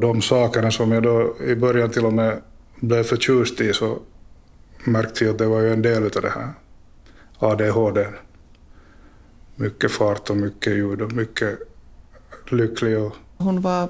De 0.00 0.22
sakerna 0.22 0.70
som 0.70 0.92
jag 0.92 1.02
då 1.02 1.36
i 1.40 1.54
början 1.54 1.90
till 1.90 2.04
och 2.04 2.12
med 2.12 2.40
blev 2.80 3.02
förtjust 3.02 3.60
i 3.60 3.72
så 3.72 3.98
märkte 4.84 5.24
jag 5.24 5.32
att 5.32 5.38
det 5.38 5.46
var 5.46 5.60
ju 5.60 5.72
en 5.72 5.82
del 5.82 6.04
av 6.04 6.22
det 6.22 6.30
här 6.30 6.52
ADHD. 7.38 8.06
Mycket 9.56 9.92
fart 9.92 10.30
och 10.30 10.36
mycket 10.36 10.72
ljud 10.72 11.02
och 11.02 11.12
mycket 11.12 11.58
lycklig. 12.50 12.98
Och... 12.98 13.14
Hon 13.36 13.60
var 13.60 13.88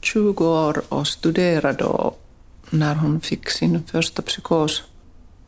20 0.00 0.44
år 0.44 0.82
och 0.88 1.06
studerade 1.06 1.78
då 1.78 2.14
när 2.70 2.94
hon 2.94 3.20
fick 3.20 3.50
sin 3.50 3.82
första 3.82 4.22
psykos. 4.22 4.82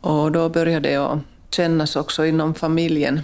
Och 0.01 0.31
då 0.31 0.49
började 0.49 0.89
det 0.89 1.19
kännas 1.49 1.95
också 1.95 2.25
inom 2.25 2.53
familjen. 2.53 3.19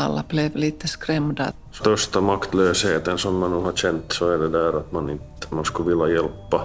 Alla 0.00 0.24
blev 0.28 0.56
lite 0.56 0.88
skrämda. 0.88 1.52
Största 1.72 2.20
maktlösheten 2.20 3.18
som 3.18 3.38
man 3.38 3.52
har 3.52 3.72
känt 3.72 4.12
så 4.12 4.30
är 4.30 4.38
det 4.38 4.48
där 4.48 4.78
att 4.78 4.92
man 4.92 5.10
inte 5.10 5.24
man 5.50 5.64
skulle 5.64 5.88
vilja 5.88 6.08
hjälpa 6.08 6.64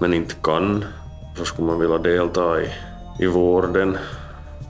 men 0.00 0.14
inte 0.14 0.34
kan. 0.34 0.84
Så 1.38 1.44
skulle 1.44 1.66
man 1.66 1.80
vilja 1.80 1.98
delta 1.98 2.62
i, 2.62 2.68
i 3.20 3.26
vården 3.26 3.98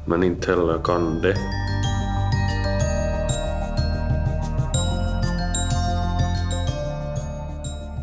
men 0.06 0.22
inte 0.22 0.50
heller 0.50 0.78
kan 0.84 1.20
det. 1.20 1.36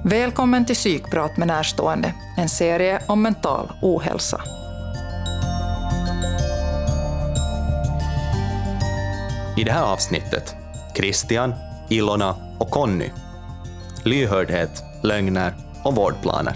Välkommen 0.06 0.66
till 0.66 0.76
Psykprat 0.76 1.38
med 1.38 1.48
närstående, 1.48 2.14
en 2.38 2.50
serie 2.50 3.02
om 3.08 3.22
mental 3.22 3.72
ohälsa. 3.82 4.42
I 9.60 9.64
det 9.64 9.72
här 9.72 9.84
avsnittet 9.84 10.56
Christian, 10.96 11.54
Ilona 11.90 12.36
och 12.58 12.70
Conny. 12.70 13.10
Lyhördhet, 14.04 14.84
lögner 15.04 15.54
och 15.84 15.96
vårdplaner. 15.96 16.54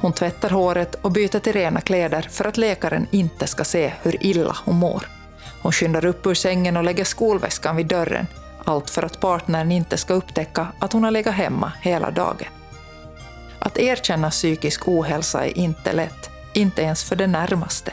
Hon 0.00 0.12
tvättar 0.12 0.50
håret 0.50 0.94
och 0.94 1.12
byter 1.12 1.38
till 1.38 1.52
rena 1.52 1.80
kläder 1.80 2.22
för 2.30 2.44
att 2.44 2.56
läkaren 2.56 3.06
inte 3.10 3.46
ska 3.46 3.64
se 3.64 3.92
hur 4.02 4.26
illa 4.26 4.56
hon 4.64 4.76
mår. 4.76 5.06
Hon 5.62 5.72
skyndar 5.72 6.04
upp 6.04 6.26
ur 6.26 6.34
sängen 6.34 6.76
och 6.76 6.84
lägger 6.84 7.04
skolväskan 7.04 7.76
vid 7.76 7.86
dörren, 7.86 8.26
allt 8.66 8.90
för 8.90 9.02
att 9.02 9.20
partnern 9.20 9.72
inte 9.72 9.96
ska 9.96 10.14
upptäcka 10.14 10.68
att 10.78 10.92
hon 10.92 11.04
har 11.04 11.10
legat 11.10 11.34
hemma 11.34 11.72
hela 11.80 12.10
dagen. 12.10 12.48
Att 13.58 13.78
erkänna 13.78 14.30
psykisk 14.30 14.88
ohälsa 14.88 15.46
är 15.46 15.58
inte 15.58 15.92
lätt, 15.92 16.30
inte 16.54 16.82
ens 16.82 17.04
för 17.04 17.16
det 17.16 17.26
närmaste. 17.26 17.92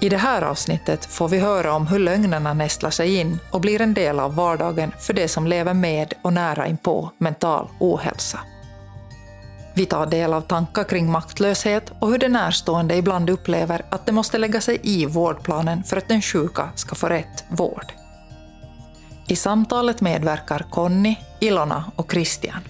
I 0.00 0.08
det 0.08 0.16
här 0.16 0.42
avsnittet 0.42 1.04
får 1.04 1.28
vi 1.28 1.38
höra 1.38 1.72
om 1.72 1.86
hur 1.86 1.98
lögnerna 1.98 2.54
nästlar 2.54 2.90
sig 2.90 3.16
in 3.16 3.38
och 3.50 3.60
blir 3.60 3.80
en 3.80 3.94
del 3.94 4.20
av 4.20 4.34
vardagen 4.34 4.92
för 4.98 5.12
de 5.12 5.28
som 5.28 5.46
lever 5.46 5.74
med 5.74 6.14
och 6.22 6.32
nära 6.32 6.66
inpå 6.66 7.10
mental 7.18 7.68
ohälsa. 7.78 8.40
Vi 9.74 9.86
tar 9.86 10.06
del 10.06 10.34
av 10.34 10.40
tankar 10.40 10.84
kring 10.84 11.10
maktlöshet 11.10 11.92
och 11.98 12.10
hur 12.10 12.18
de 12.18 12.28
närstående 12.28 12.96
ibland 12.96 13.30
upplever 13.30 13.84
att 13.90 14.06
de 14.06 14.12
måste 14.12 14.38
lägga 14.38 14.60
sig 14.60 14.78
i 14.82 15.06
vårdplanen 15.06 15.84
för 15.84 15.96
att 15.96 16.08
den 16.08 16.22
sjuka 16.22 16.68
ska 16.74 16.94
få 16.94 17.06
rätt 17.06 17.44
vård. 17.48 17.99
I 19.30 19.36
samtalet 19.36 20.00
medverkar 20.00 20.66
Conny, 20.70 21.16
Ilona 21.40 21.84
och 21.96 22.12
Christian. 22.12 22.60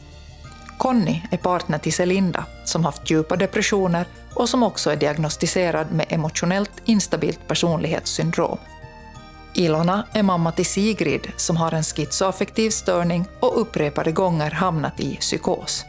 Conny 0.78 1.22
är 1.30 1.36
partner 1.36 1.78
till 1.78 1.92
Selinda 1.92 2.44
som 2.64 2.84
haft 2.84 3.11
djupa 3.11 3.36
depressioner 3.36 4.06
och 4.34 4.48
som 4.48 4.62
också 4.62 4.91
är 4.91 4.97
diagnostiserad 4.97 5.92
med 5.92 6.06
emotionellt 6.08 6.72
instabilt 6.84 7.48
personlighetssyndrom. 7.48 8.58
Ilona 9.55 10.06
är 10.12 10.22
mamma 10.22 10.52
till 10.52 10.67
Sigrid 10.67 11.33
som 11.36 11.56
har 11.56 11.75
en 11.75 11.83
schizoaffektiv 11.83 12.70
störning 12.70 13.24
och 13.40 13.61
upprepade 13.61 14.12
gånger 14.12 14.51
hamnat 14.51 15.01
i 15.01 15.17
psykos 15.17 15.85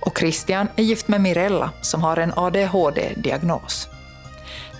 och 0.00 0.18
Christian 0.18 0.68
är 0.76 0.82
gift 0.82 1.08
med 1.08 1.20
Mirella 1.20 1.70
som 1.80 2.02
har 2.02 2.16
en 2.16 2.32
ADHD-diagnos. 2.36 3.88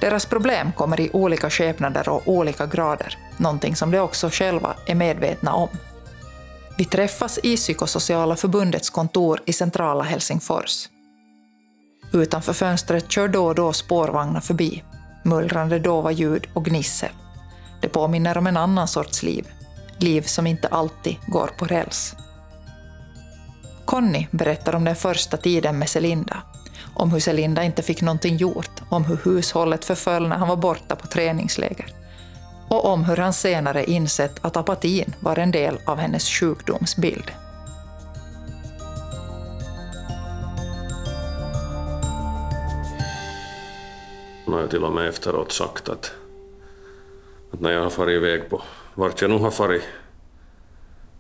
Deras 0.01 0.27
problem 0.27 0.73
kommer 0.73 1.01
i 1.01 1.11
olika 1.13 1.51
skepnader 1.51 2.09
och 2.09 2.23
olika 2.29 2.67
grader, 2.67 3.19
någonting 3.37 3.77
som 3.77 3.91
de 3.91 3.99
också 3.99 4.29
själva 4.33 4.75
är 4.87 4.95
medvetna 4.95 5.55
om. 5.55 5.69
Vi 6.79 6.85
träffas 6.85 7.39
i 7.43 7.57
Psykosociala 7.57 8.37
förbundets 8.37 8.91
kontor 8.91 9.41
i 9.47 9.53
centrala 9.53 10.05
Helsingfors. 10.05 10.89
Utanför 12.13 12.53
fönstret 12.53 13.11
kör 13.11 13.29
då 13.29 13.47
och 13.47 13.55
då 13.55 13.73
spårvagnar 13.73 14.41
förbi, 14.41 14.85
mullrande 15.23 15.79
dova 15.79 16.11
ljud 16.11 16.47
och 16.55 16.65
gnissel. 16.65 17.11
Det 17.81 17.89
påminner 17.89 18.39
om 18.39 18.47
en 18.47 18.57
annan 18.57 18.89
sorts 18.89 19.23
liv, 19.23 19.47
liv 19.99 20.23
som 20.23 20.47
inte 20.47 20.69
alltid 20.69 21.17
går 21.27 21.51
på 21.59 21.65
räls. 21.65 22.15
Conny 23.85 24.27
berättar 24.31 24.75
om 24.75 24.85
den 24.85 24.97
första 24.97 25.37
tiden 25.37 25.79
med 25.79 25.89
Selinda. 25.89 26.43
Om 26.95 27.11
hur 27.11 27.21
Selinda 27.21 27.65
inte 27.65 27.83
fick 27.83 28.03
någonting 28.03 28.37
gjort, 28.37 28.68
om 28.89 29.05
hur 29.05 29.17
hushållet 29.17 29.85
förföll 29.85 30.29
när 30.29 30.37
han 30.37 30.49
var 30.49 30.57
borta 30.57 30.97
på 30.97 31.07
träningsläger. 31.07 31.87
Och 32.69 32.85
om 32.85 33.05
hur 33.05 33.17
han 33.17 33.33
senare 33.33 33.85
insett 33.85 34.45
att 34.45 34.57
apatin 34.57 35.15
var 35.21 35.39
en 35.39 35.51
del 35.51 35.79
av 35.87 35.99
hennes 35.99 36.29
sjukdomsbild. 36.29 37.33
Hon 44.45 44.55
har 44.55 44.67
till 44.67 44.85
och 44.85 44.93
med 44.93 45.09
efteråt 45.09 45.53
sagt 45.53 45.89
att, 45.89 46.13
att 47.53 47.61
när 47.61 47.71
jag 47.71 47.83
har 47.83 47.91
farit 47.91 48.17
iväg 48.17 48.51
på 48.51 48.63
vart 48.95 49.21
jag 49.23 49.31
nu 49.31 49.39
har 49.39 49.51
farit 49.51 49.83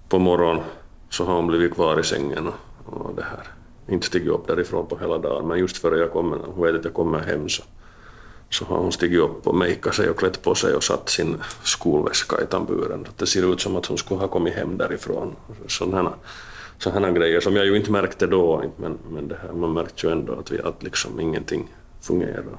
på 0.08 0.18
morgonen 0.18 0.64
så 1.10 1.24
har 1.24 1.34
hon 1.34 1.46
blivit 1.46 1.74
kvar 1.74 2.00
i 2.00 2.04
sängen 2.04 2.46
och, 2.46 2.92
och 2.92 3.14
det 3.14 3.22
här. 3.24 3.57
Inte 3.88 4.06
stigit 4.06 4.28
upp 4.28 4.46
därifrån 4.46 4.86
på 4.86 4.98
hela 4.98 5.18
dagen, 5.18 5.48
men 5.48 5.58
just 5.58 5.76
före 5.76 5.98
jag 5.98 6.12
kommer, 6.12 6.38
hon 6.38 6.64
vet 6.64 6.74
att 6.74 6.84
jag 6.84 6.94
kommer 6.94 7.18
hem 7.18 7.48
så, 7.48 7.62
så 8.50 8.64
har 8.64 8.78
hon 8.78 8.92
stigit 8.92 9.20
upp 9.20 9.46
och 9.46 9.54
makeat 9.54 9.94
sig 9.94 10.10
och 10.10 10.18
klätt 10.18 10.42
på 10.42 10.54
sig 10.54 10.74
och 10.74 10.84
satt 10.84 11.08
sin 11.08 11.36
skolväska 11.62 12.42
i 12.42 12.46
tamburen. 12.46 13.06
Det 13.16 13.26
ser 13.26 13.52
ut 13.52 13.60
som 13.60 13.76
att 13.76 13.86
hon 13.86 13.98
skulle 13.98 14.20
ha 14.20 14.28
kommit 14.28 14.54
hem 14.54 14.76
därifrån. 14.76 15.36
Sådana, 15.66 16.12
sådana 16.78 17.10
grejer 17.10 17.40
som 17.40 17.56
jag 17.56 17.66
ju 17.66 17.76
inte 17.76 17.90
märkte 17.90 18.26
då, 18.26 18.64
men, 18.76 18.98
men 19.10 19.28
det 19.28 19.38
här, 19.42 19.52
man 19.52 19.72
märkte 19.72 20.06
ju 20.06 20.12
ändå 20.12 20.32
att, 20.32 20.50
vi, 20.50 20.60
att 20.60 20.82
liksom 20.82 21.20
ingenting 21.20 21.68
fungerar. 22.00 22.58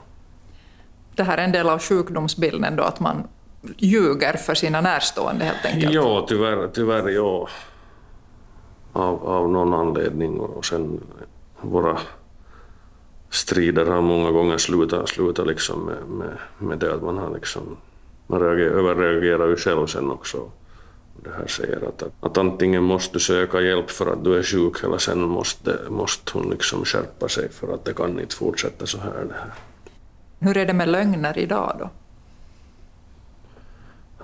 Det 1.15 1.23
här 1.23 1.37
är 1.37 1.43
en 1.43 1.51
del 1.51 1.69
av 1.69 1.79
sjukdomsbilden 1.79 2.75
då, 2.75 2.83
att 2.83 2.99
man 2.99 3.27
ljuger 3.77 4.33
för 4.33 4.55
sina 4.55 4.81
närstående 4.81 5.45
helt 5.45 5.65
enkelt? 5.65 5.93
Ja, 5.93 6.25
tyvärr, 6.29 6.69
tyvärr 6.73 7.09
ja 7.09 7.47
av, 8.93 9.27
av 9.27 9.49
någon 9.49 9.73
anledning 9.73 10.39
och 10.39 10.65
sen 10.65 10.99
våra 11.61 11.97
strider 13.29 13.85
har 13.85 14.01
många 14.01 14.31
gånger 14.31 14.57
slutat, 14.57 15.09
slutat 15.09 15.47
liksom 15.47 15.85
med, 15.85 16.03
med, 16.07 16.37
med 16.57 16.77
det 16.77 16.93
att 16.93 17.03
man 17.03 17.17
har 17.17 17.33
liksom, 17.33 17.77
man 18.27 18.39
reagerar, 18.39 18.71
överreagerar 18.71 19.47
ju 19.47 19.55
själv 19.55 19.87
sen 19.87 20.11
också. 20.11 20.49
Det 21.23 21.29
här 21.37 21.47
säger 21.47 21.87
att, 21.87 22.03
att, 22.03 22.13
att 22.19 22.37
antingen 22.37 22.83
måste 22.83 23.13
du 23.15 23.19
söka 23.19 23.61
hjälp 23.61 23.89
för 23.89 24.13
att 24.13 24.23
du 24.23 24.37
är 24.37 24.43
sjuk 24.43 24.83
eller 24.83 24.97
sen 24.97 25.21
måste, 25.21 25.79
måste 25.89 26.37
hon 26.37 26.49
liksom 26.49 26.85
skärpa 26.85 27.27
sig 27.27 27.49
för 27.51 27.73
att 27.73 27.85
det 27.85 27.93
kan 27.93 28.19
inte 28.19 28.35
fortsätta 28.35 28.85
så 28.85 28.97
här. 28.97 29.25
Det 29.27 29.33
här. 29.33 29.53
Hur 30.39 30.57
är 30.57 30.65
det 30.65 30.73
med 30.73 30.89
lögner 30.89 31.37
idag 31.37 31.75
då? 31.79 31.89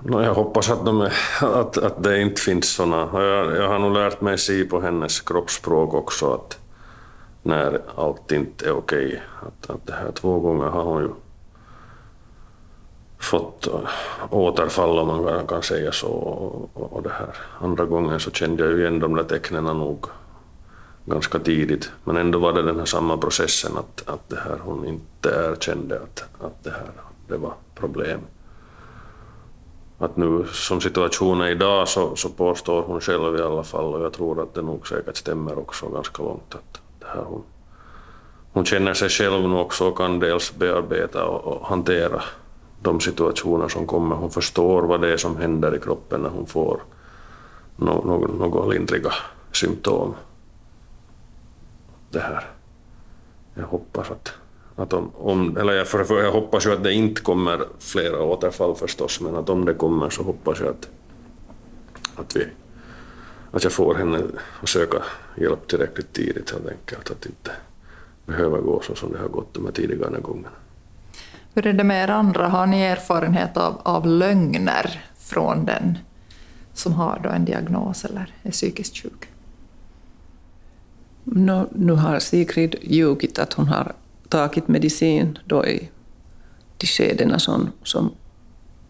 No, 0.02 0.22
jag 0.22 0.34
hoppas 0.34 0.70
att, 0.70 0.84
de 0.84 1.08
att, 1.40 1.78
att 1.78 2.02
det 2.02 2.20
inte 2.20 2.40
finns 2.40 2.68
såna. 2.74 3.08
Jag, 3.12 3.56
jag 3.56 3.68
har 3.68 3.78
nog 3.78 3.92
lärt 3.92 4.20
mig 4.20 4.38
se 4.38 4.64
på 4.64 4.80
hennes 4.80 5.20
kroppsspråk 5.20 5.94
också 5.94 6.34
att 6.34 6.58
när 7.42 7.80
allt 7.96 8.32
inte 8.32 8.66
är 8.68 8.72
okej. 8.72 9.22
Att, 9.42 9.70
att 9.70 9.86
det 9.86 9.92
här 9.92 10.10
två 10.12 10.40
gånger 10.40 10.66
har 10.66 10.84
hon 10.84 11.02
ju 11.02 11.10
fått 13.18 13.68
återfall 14.30 14.98
om 14.98 15.06
man 15.06 15.46
kan 15.46 15.62
säga 15.62 15.92
så. 15.92 16.08
Och, 16.08 16.70
och 16.96 17.02
det 17.02 17.12
här. 17.18 17.36
Andra 17.60 17.84
gången 17.84 18.20
så 18.20 18.30
kände 18.30 18.62
jag 18.64 18.72
ju 18.72 18.80
igen 18.80 19.00
de 19.00 19.14
där 19.14 19.24
tecknen 19.24 19.64
nog 19.64 20.06
ganska 21.04 21.38
tidigt. 21.38 21.90
Men 22.04 22.16
ändå 22.16 22.38
var 22.38 22.52
det 22.52 22.62
den 22.62 22.78
här 22.78 22.84
samma 22.84 23.16
processen 23.16 23.72
att, 23.76 24.08
att 24.08 24.28
det 24.28 24.40
här 24.40 24.58
hon 24.64 24.86
inte 24.86 25.28
erkände 25.28 25.96
att, 25.96 26.24
att 26.40 26.64
det 26.64 26.70
här 26.70 26.90
det 27.28 27.36
var 27.36 27.54
problem 27.74 28.20
att 29.98 30.16
nu 30.16 30.46
som 30.52 30.80
situationen 30.80 31.46
är 31.46 31.50
idag 31.50 31.88
så, 31.88 32.16
så 32.16 32.28
påstår 32.28 32.82
hon 32.82 33.00
själv 33.00 33.36
i 33.36 33.42
alla 33.42 33.62
fall 33.62 33.94
och 33.94 34.04
jag 34.04 34.12
tror 34.12 34.42
att 34.42 34.54
det 34.54 34.62
nog 34.62 34.88
säkert 34.88 35.16
stämmer 35.16 35.58
också 35.58 35.88
ganska 35.88 36.22
långt 36.22 36.54
att 36.54 36.80
det 37.00 37.06
här 37.06 37.22
hon, 37.24 37.42
hon 38.52 38.64
känner 38.64 38.94
sig 38.94 39.08
själv 39.08 39.48
nu 39.48 39.56
också 39.56 39.88
och 39.88 39.98
kan 39.98 40.18
dels 40.18 40.54
bearbeta 40.54 41.24
och, 41.24 41.44
och 41.44 41.66
hantera 41.66 42.22
de 42.82 43.00
situationer 43.00 43.68
som 43.68 43.86
kommer. 43.86 44.16
Hon 44.16 44.30
förstår 44.30 44.82
vad 44.82 45.00
det 45.00 45.12
är 45.12 45.16
som 45.16 45.36
händer 45.36 45.76
i 45.76 45.80
kroppen 45.80 46.20
när 46.20 46.30
hon 46.30 46.46
får 46.46 46.80
no, 47.76 48.04
no, 48.04 48.38
några 48.38 48.66
lindriga 48.66 49.12
symptom. 49.52 50.14
Det 52.10 52.20
här. 52.20 52.50
Jag 53.54 53.66
hoppas 53.66 54.10
att, 54.10 54.32
att 54.76 54.92
om, 54.92 55.10
om, 55.14 55.56
eller 55.56 55.72
jag, 55.72 55.88
för, 55.88 56.04
för 56.04 56.22
jag 56.22 56.32
hoppas 56.32 56.66
ju 56.66 56.72
att 56.72 56.84
det 56.84 56.92
inte 56.92 57.22
kommer 57.22 57.60
flera 57.78 58.22
återfall 58.22 58.74
förstås, 58.74 59.20
men 59.20 59.36
att 59.36 59.48
om 59.48 59.64
det 59.64 59.74
kommer 59.74 60.10
så 60.10 60.22
hoppas 60.22 60.60
jag 60.60 60.68
att, 60.68 60.88
att, 62.16 62.36
vi, 62.36 62.46
att 63.50 63.64
jag 63.64 63.72
får 63.72 63.94
henne 63.94 64.20
att 64.62 64.68
söka 64.68 65.02
hjälp 65.36 65.68
tillräckligt 65.68 66.12
tidigt 66.12 66.50
helt 66.50 66.68
enkelt. 66.68 67.10
Att 67.10 67.26
inte 67.26 67.50
behöva 68.26 68.58
gå 68.58 68.80
så 68.80 68.94
som 68.94 69.12
det 69.12 69.18
har 69.18 69.28
gått 69.28 69.54
de 69.54 69.64
här 69.64 69.72
tidigare 69.72 70.20
gångerna. 70.20 70.48
Hur 71.54 71.66
är 71.66 71.72
det 71.72 71.84
med 71.84 72.04
er 72.04 72.10
andra? 72.10 72.48
Har 72.48 72.66
ni 72.66 72.80
erfarenhet 72.80 73.56
av, 73.56 73.80
av 73.82 74.06
lögner 74.06 75.04
från 75.18 75.64
den 75.64 75.98
som 76.74 76.92
har 76.92 77.20
då 77.22 77.28
en 77.28 77.44
diagnos 77.44 78.04
eller 78.04 78.34
är 78.42 78.50
psykiskt 78.50 78.96
sjuk? 78.96 79.28
No, 81.24 81.68
nu 81.74 81.92
har 81.92 82.18
Sigrid 82.18 82.76
ljugit 82.82 83.38
att 83.38 83.52
hon 83.52 83.68
har 83.68 83.92
tagit 84.28 84.68
medicin 84.68 85.38
då 85.44 85.66
i 85.66 85.90
de 86.78 86.86
skedena 86.86 87.38
som, 87.38 87.70
som 87.82 88.12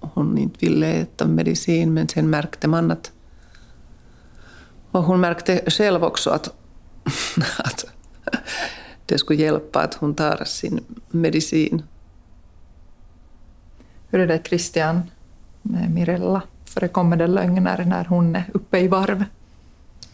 hon 0.00 0.38
inte 0.38 0.66
ville 0.66 0.86
äta 0.86 1.26
medicin, 1.26 1.94
men 1.94 2.08
sen 2.08 2.30
märkte 2.30 2.68
man 2.68 2.90
att... 2.90 3.12
Och 4.90 5.02
hon 5.02 5.20
märkte 5.20 5.70
själv 5.70 6.04
också 6.04 6.30
att, 6.30 6.48
att 7.58 7.84
det 9.06 9.18
skulle 9.18 9.42
hjälpa 9.42 9.80
att 9.82 9.94
hon 9.94 10.14
tar 10.14 10.44
sin 10.44 10.80
medicin. 11.10 11.82
Hur 14.08 14.20
är 14.20 14.26
det 14.26 14.40
Christian 14.44 15.02
med 15.62 15.90
Mirella? 15.90 16.42
Förekommer 16.64 17.16
det 17.16 17.26
lögner 17.26 17.84
när 17.84 18.04
hon 18.04 18.36
är 18.36 18.50
uppe 18.54 18.78
i 18.78 18.88
varv? 18.88 19.24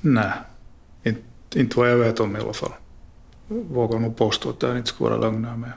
Nej, 0.01 0.33
inte, 1.03 1.21
inte 1.55 1.79
vad 1.79 1.91
jag 1.91 1.97
vet 1.97 2.21
om 2.21 2.37
i 2.37 2.41
alla 2.41 2.53
fall. 2.53 2.73
Vågar 3.71 3.99
nog 3.99 4.17
påstå 4.17 4.51
att 4.51 4.61
det 4.61 4.77
inte 4.77 4.89
skulle 4.89 5.11
vara 5.11 5.21
lögner 5.21 5.57
med. 5.57 5.73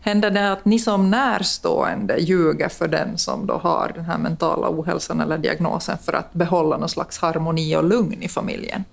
Händer 0.00 0.30
det 0.30 0.52
att 0.52 0.64
ni 0.64 0.78
som 0.78 1.10
närstående 1.10 2.18
ljuger 2.18 2.68
för 2.68 2.88
den 2.88 3.18
som 3.18 3.46
då 3.46 3.54
har 3.54 3.92
den 3.94 4.04
här 4.04 4.18
mentala 4.18 4.68
ohälsan 4.70 5.20
eller 5.20 5.38
diagnosen 5.38 5.98
för 5.98 6.12
att 6.12 6.32
behålla 6.32 6.76
någon 6.76 6.88
slags 6.88 7.18
harmoni 7.18 7.76
och 7.76 7.84
lugn 7.84 8.22
i 8.22 8.28
familjen? 8.28 8.84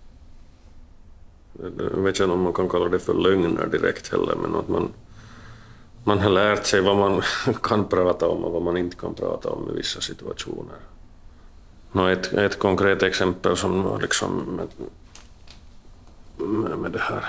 Jag 1.77 2.01
vet 2.01 2.19
inte 2.19 2.33
om 2.33 2.41
man 2.41 2.53
kan 2.53 2.69
kalla 2.69 2.89
det 2.89 2.99
för 2.99 3.13
lögner 3.13 3.67
direkt 3.67 4.11
heller, 4.11 4.35
men 4.35 4.55
att 4.55 4.67
man, 4.67 4.89
man 6.03 6.19
har 6.19 6.29
lärt 6.29 6.65
sig 6.65 6.81
vad 6.81 6.97
man 6.97 7.21
kan 7.63 7.85
prata 7.85 8.27
om 8.27 8.43
och 8.43 8.51
vad 8.51 8.61
man 8.61 8.77
inte 8.77 8.95
kan 8.95 9.13
prata 9.13 9.49
om 9.49 9.69
i 9.69 9.75
vissa 9.75 10.01
situationer. 10.01 10.79
Nå, 11.91 12.07
ett, 12.07 12.33
ett 12.33 12.59
konkret 12.59 13.03
exempel 13.03 13.57
som 13.57 13.83
var 13.83 13.99
liksom 14.01 14.31
med, 14.37 14.67
med, 16.47 16.77
med 16.77 16.91
det 16.91 16.99
här 16.99 17.25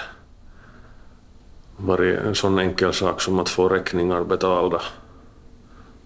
varit 1.87 2.19
en 2.19 2.35
sån 2.35 2.59
enkel 2.59 2.93
sak 2.93 3.21
som 3.21 3.39
att 3.39 3.49
få 3.49 3.69
räkningar 3.69 4.25
betalda. 4.25 4.83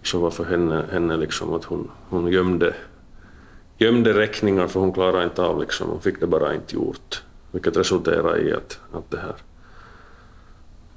Så 0.02 0.18
var 0.18 0.30
för 0.30 0.44
henne, 0.44 0.84
henne 0.92 1.16
liksom 1.16 1.54
att 1.54 1.64
hon, 1.64 1.90
hon 2.08 2.28
gömde, 2.28 2.74
gömde 3.78 4.12
räkningar 4.12 4.66
för 4.66 4.80
hon 4.80 4.92
klarade 4.92 5.24
inte 5.24 5.42
av 5.42 5.60
liksom, 5.60 5.88
hon 5.88 6.00
fick 6.00 6.20
det 6.20 6.26
bara 6.26 6.54
inte 6.54 6.74
gjort. 6.74 7.22
Vilket 7.52 7.76
resulterade 7.76 8.40
i 8.40 8.52
att, 8.52 8.80
att 8.92 9.10
det 9.10 9.18
här 9.18 9.34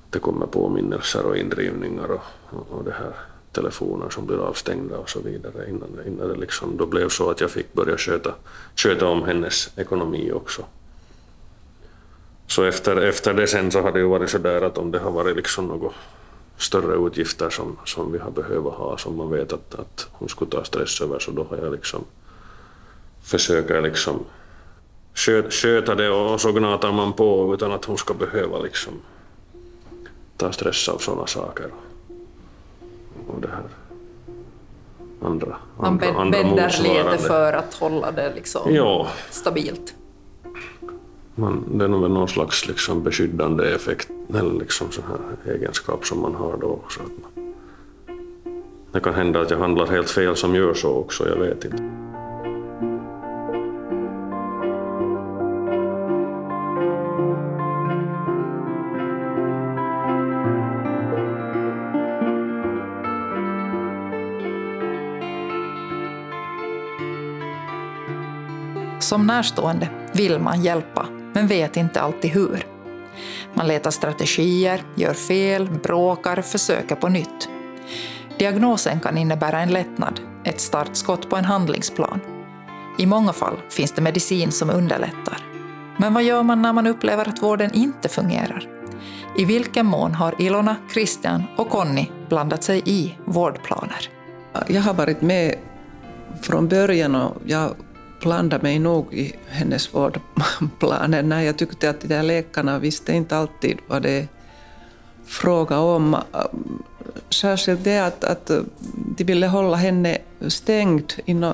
det 0.10 0.20
kommer 0.20 0.46
påminnelser 0.46 1.26
och 1.26 1.38
indrivningar 1.38 2.12
och, 2.12 2.22
och, 2.50 2.78
och 2.78 2.84
det 2.84 2.92
här 2.92 3.14
telefoner 3.52 4.10
som 4.10 4.26
blir 4.26 4.38
avstängda 4.38 4.98
och 4.98 5.10
så 5.10 5.20
vidare 5.20 5.70
innan, 5.70 5.90
innan 6.08 6.28
det 6.28 6.36
liksom 6.36 6.78
då 6.78 6.86
blev 6.86 7.10
så 7.10 7.30
att 7.30 7.42
jag 7.42 7.52
fick 7.52 7.74
börja 7.74 7.98
sköta, 7.98 8.34
sköta 8.76 9.08
om 9.08 9.24
hennes 9.24 9.78
ekonomi 9.78 10.32
också. 10.32 10.66
Så 12.50 12.64
efter, 12.64 12.96
efter 12.96 13.34
det 13.34 13.48
sen 13.48 13.72
så 13.72 13.82
har 13.82 13.92
det 13.92 14.00
ju 14.00 14.08
varit 14.08 14.30
så 14.30 14.38
där 14.38 14.62
att 14.62 14.78
om 14.78 14.92
det 14.92 15.00
har 15.00 15.12
varit 15.12 15.36
liksom 15.36 15.68
något 15.68 15.94
större 16.58 17.08
utgifter 17.08 17.50
som, 17.50 17.78
som 17.86 18.12
vi 18.12 18.20
har 18.20 18.32
behövt 18.32 18.74
ha, 18.74 18.98
som 18.98 19.18
man 19.18 19.30
vet 19.30 19.54
att, 19.54 19.76
att 19.76 20.08
hon 20.12 20.30
skulle 20.30 20.52
ta 20.52 20.64
stress 20.64 21.02
över, 21.02 21.20
så 21.20 21.32
då 21.32 21.44
har 21.50 21.58
jag 21.58 21.72
liksom 21.72 22.04
försökt 23.24 23.70
liksom 23.70 24.26
sköta, 25.14 25.50
sköta 25.50 25.96
det 25.96 26.10
och 26.10 26.42
så 26.42 26.52
gnatar 26.52 26.92
man 26.92 27.14
på 27.14 27.54
utan 27.54 27.72
att 27.72 27.86
hon 27.86 27.98
ska 27.98 28.14
behöva 28.14 28.60
liksom 28.60 28.94
ta 30.38 30.52
stress 30.52 30.90
av 30.90 30.98
sådana 30.98 31.28
saker. 31.28 31.70
Och 33.28 33.42
det 33.42 33.48
här 33.48 33.64
andra, 35.22 35.58
Man 35.78 35.86
andra, 35.86 36.08
andra 36.08 36.44
bäddar 36.44 36.84
lite 36.84 37.24
för 37.24 37.54
att 37.54 37.74
hålla 37.74 38.12
det 38.12 38.34
liksom 38.36 38.76
Ja, 38.76 39.08
stabilt 39.30 39.96
man, 41.40 41.78
det 41.78 41.84
är 41.84 41.88
nog 41.90 42.02
väl 42.02 42.12
någon 42.12 42.28
slags 42.28 42.68
liksom 42.68 43.04
beskyddande 43.04 43.76
effekt 43.76 44.10
eller 44.34 44.54
liksom 44.60 44.92
sån 44.92 45.04
här 45.08 45.54
egenskap 45.54 46.06
som 46.06 46.22
man 46.22 46.36
har 46.36 46.58
då. 46.58 46.68
också. 46.68 47.00
det 48.92 49.00
kan 49.00 49.14
hända 49.14 49.42
att 49.42 49.50
jag 49.52 49.58
handlar 49.58 49.88
helt 49.88 50.10
fel 50.10 50.36
som 50.36 50.56
gör 50.56 50.74
så 50.74 50.96
också, 50.96 51.30
jag 51.30 51.36
vet 51.36 51.66
inte. 51.66 51.84
Som 69.00 69.28
närstående 69.28 69.90
vill 70.14 70.40
man 70.40 70.62
hjälpa, 70.62 71.06
men 71.40 71.48
vet 71.48 71.78
inte 71.78 72.02
alltid 72.02 72.32
hur. 72.32 72.68
Man 73.54 73.68
letar 73.68 73.92
strategier, 73.92 74.84
gör 74.96 75.14
fel, 75.14 75.70
bråkar, 75.70 76.42
försöker 76.42 76.96
på 76.96 77.10
nytt. 77.10 77.50
Diagnosen 78.38 79.00
kan 79.00 79.18
innebära 79.18 79.60
en 79.60 79.70
lättnad, 79.70 80.20
ett 80.44 80.60
startskott 80.60 81.30
på 81.30 81.36
en 81.36 81.46
handlingsplan. 81.46 82.20
I 82.98 83.06
många 83.06 83.34
fall 83.34 83.58
finns 83.70 83.92
det 83.92 84.02
medicin 84.02 84.52
som 84.52 84.70
underlättar. 84.70 85.38
Men 85.98 86.14
vad 86.14 86.24
gör 86.24 86.44
man 86.44 86.62
när 86.62 86.74
man 86.74 86.88
upplever 86.88 87.30
att 87.30 87.44
vården 87.44 87.74
inte 87.74 88.10
fungerar? 88.10 88.68
I 89.38 89.46
vilken 89.46 89.86
mån 89.86 90.14
har 90.14 90.42
Ilona, 90.42 90.76
Christian 90.94 91.44
och 91.58 91.70
Conny 91.70 92.06
blandat 92.30 92.64
sig 92.64 92.82
i 92.86 93.18
vårdplaner? 93.26 94.10
Jag 94.68 94.82
har 94.82 94.94
varit 94.94 95.22
med 95.22 95.56
från 96.42 96.68
början 96.68 97.16
och 97.16 97.42
jag 97.46 97.76
blandade 98.20 98.64
mig 98.64 98.80
nog 98.80 99.14
i 99.14 99.36
hennes 99.48 99.94
vårdplaner 99.94 101.24
när 101.24 101.42
jag 101.42 101.58
tyckte 101.58 101.90
att 101.90 102.02
de 102.02 102.08
där 102.08 102.24
läkarna 102.24 102.80
visste 102.80 103.14
inte 103.14 103.38
alltid 103.38 103.78
vad 103.88 104.02
det 104.02 104.10
är 104.12 104.28
fråga 105.26 105.80
om. 105.80 106.18
Särskilt 107.30 107.84
det 107.84 108.00
att, 108.00 108.24
att 108.24 108.52
de 109.18 109.24
ville 109.24 109.48
hålla 109.48 109.78
henne 109.78 110.18
stängd 110.48 111.14
inom, 111.26 111.54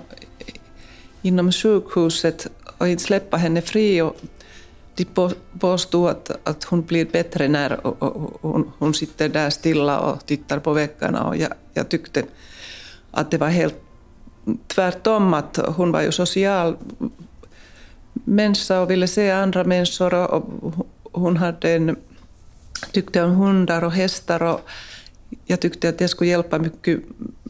inom 1.22 1.52
sjukhuset 1.52 2.48
och 2.78 2.88
inte 2.88 3.04
släppa 3.04 3.38
henne 3.38 3.62
fri. 3.62 4.02
Och 4.02 4.16
de 4.96 5.06
påstod 5.60 6.10
att, 6.10 6.32
att 6.44 6.64
hon 6.64 6.82
blir 6.82 7.06
bättre 7.06 7.48
när 7.48 7.80
hon, 8.42 8.72
hon 8.78 8.94
sitter 8.94 9.30
där 9.30 9.50
stilla 9.50 10.00
och 10.00 10.26
tittar 10.26 10.60
på 10.60 10.74
väggarna. 10.74 11.28
Och 11.28 11.38
jag, 11.38 11.54
jag 11.74 11.90
tyckte 11.90 12.24
att 13.12 13.32
det 13.32 13.38
var 13.38 13.48
helt 13.48 13.85
tvärtom, 14.68 15.34
att 15.34 15.58
hon 15.58 15.92
var 15.92 16.02
ju 16.02 16.12
social 16.12 16.76
människa 18.14 18.82
och 18.82 18.92
ville 18.92 19.08
se 19.08 19.32
andra 19.32 19.64
människor 19.64 20.14
och, 20.14 20.44
hon 21.12 21.38
hade 21.38 21.72
en, 21.72 21.96
tyckte 22.92 23.24
om 23.24 23.32
hundar 23.32 23.84
och 23.84 23.92
hästar 23.92 24.44
och 24.44 24.62
jag 25.46 25.60
tyckte 25.60 25.90
att 25.90 25.98
det 25.98 26.08
skulle 26.08 26.30
hjälpa 26.30 26.60
mycket 26.60 27.00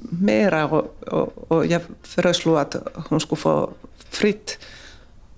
mera 0.10 0.68
och, 0.68 1.04
och, 1.08 1.52
och 1.52 1.66
jag 1.66 1.82
föreslog 2.04 2.58
att 2.58 2.76
hon 3.10 3.20
skulle 3.20 3.40
få 3.40 3.70
fritt. 4.10 4.60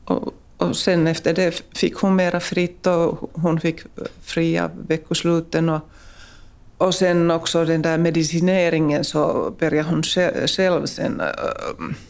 Och, 0.06 0.34
och 0.58 0.78
sen 0.78 1.08
efter 1.08 1.34
det 1.34 1.64
fick 1.76 1.96
hon 1.96 2.16
mera 2.16 2.40
fritt 2.40 2.88
och 2.88 3.32
hon 3.34 3.60
fick 3.60 3.82
fria 4.22 4.72
veckosluten 4.88 5.70
och, 5.70 5.82
och 6.78 6.96
sen 6.96 7.32
också 7.32 7.66
den 7.66 7.82
där 7.82 7.98
medicineringen 7.98 9.04
så 9.04 9.54
började 9.60 9.90
hon 9.90 10.04
själv 10.48 10.86
sen 10.86 11.20
äh, 11.20 11.28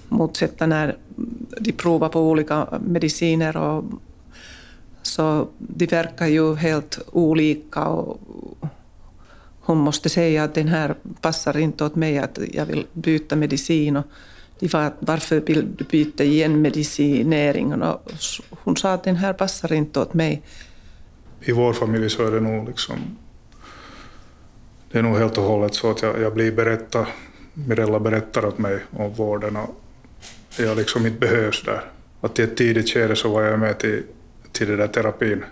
motsätta 0.09 0.65
när 0.65 0.97
de 1.59 1.71
provar 1.71 2.09
på 2.09 2.21
olika 2.21 2.67
mediciner. 2.85 3.57
Och, 3.57 3.83
så 5.01 5.47
de 5.57 5.85
verkar 5.85 6.27
ju 6.27 6.55
helt 6.55 6.99
olika 7.11 7.85
och 7.85 8.19
hon 9.59 9.77
måste 9.77 10.09
säga 10.09 10.43
att 10.43 10.53
den 10.53 10.67
här 10.67 10.95
passar 11.21 11.57
inte 11.57 11.85
åt 11.85 11.95
mig, 11.95 12.17
att 12.17 12.39
jag 12.53 12.65
vill 12.65 12.85
byta 12.93 13.35
medicin. 13.35 13.97
Och 13.97 14.05
de 14.59 14.67
var, 14.67 14.91
varför 14.99 15.39
vill 15.39 15.75
du 15.77 15.83
byta 15.83 16.23
igen 16.23 16.61
medicineringen? 16.61 17.81
Och 17.81 18.11
hon 18.49 18.77
sa 18.77 18.93
att 18.93 19.03
den 19.03 19.15
här 19.15 19.33
passar 19.33 19.73
inte 19.73 19.99
åt 19.99 20.13
mig. 20.13 20.41
I 21.41 21.51
vår 21.51 21.73
familj 21.73 22.09
så 22.09 22.27
är 22.27 22.31
det 22.31 22.39
nog 22.39 22.67
liksom 22.67 22.95
det 24.91 24.99
är 24.99 25.03
nog 25.03 25.17
helt 25.17 25.37
och 25.37 25.43
hållet 25.43 25.73
så 25.73 25.91
att 25.91 26.01
jag, 26.01 26.21
jag 26.21 26.33
blir 26.33 26.51
berättad, 26.51 27.05
Mirella 27.53 27.99
berättar 27.99 28.45
åt 28.45 28.57
mig 28.57 28.79
om 28.91 29.13
vården 29.13 29.55
och 29.55 29.75
jag 30.57 30.77
liksom 30.77 31.05
inte 31.05 31.19
behövs 31.19 31.63
där. 31.63 31.81
Att 32.21 32.39
i 32.39 32.43
ett 32.43 32.57
tidigt 32.57 32.89
skede 32.89 33.15
så 33.15 33.29
var 33.29 33.41
jag 33.41 33.59
med 33.59 33.79
till, 33.79 34.03
till 34.51 34.67
den 34.67 34.77
där 34.77 34.87
terapin 34.87 35.43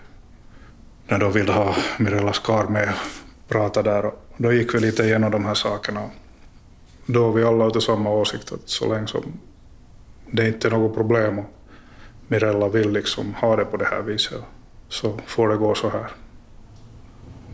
när 1.06 1.18
de 1.18 1.32
ville 1.32 1.52
ha 1.52 1.76
Mirella 1.98 2.32
Skar 2.32 2.64
med 2.64 2.88
och 2.88 3.48
prata 3.48 3.82
där. 3.82 4.06
Och 4.06 4.14
då 4.36 4.52
gick 4.52 4.74
vi 4.74 4.80
lite 4.80 5.02
igenom 5.02 5.30
de 5.30 5.44
här 5.44 5.54
sakerna. 5.54 6.10
Då 7.06 7.26
var 7.26 7.32
vi 7.32 7.44
alla 7.44 7.66
ute 7.66 7.80
samma 7.80 8.10
åsikt 8.10 8.52
att 8.52 8.68
så 8.68 8.94
länge 8.94 9.06
som 9.06 9.22
det 10.30 10.48
inte 10.48 10.68
är 10.68 10.70
något 10.70 10.94
problem 10.94 11.38
och 11.38 11.44
Mirella 12.28 12.68
vill 12.68 12.90
liksom 12.90 13.34
ha 13.34 13.56
det 13.56 13.64
på 13.64 13.76
det 13.76 13.84
här 13.84 14.02
viset 14.02 14.40
så 14.88 15.20
får 15.26 15.48
det 15.48 15.56
gå 15.56 15.74
så 15.74 15.88
här. 15.88 16.10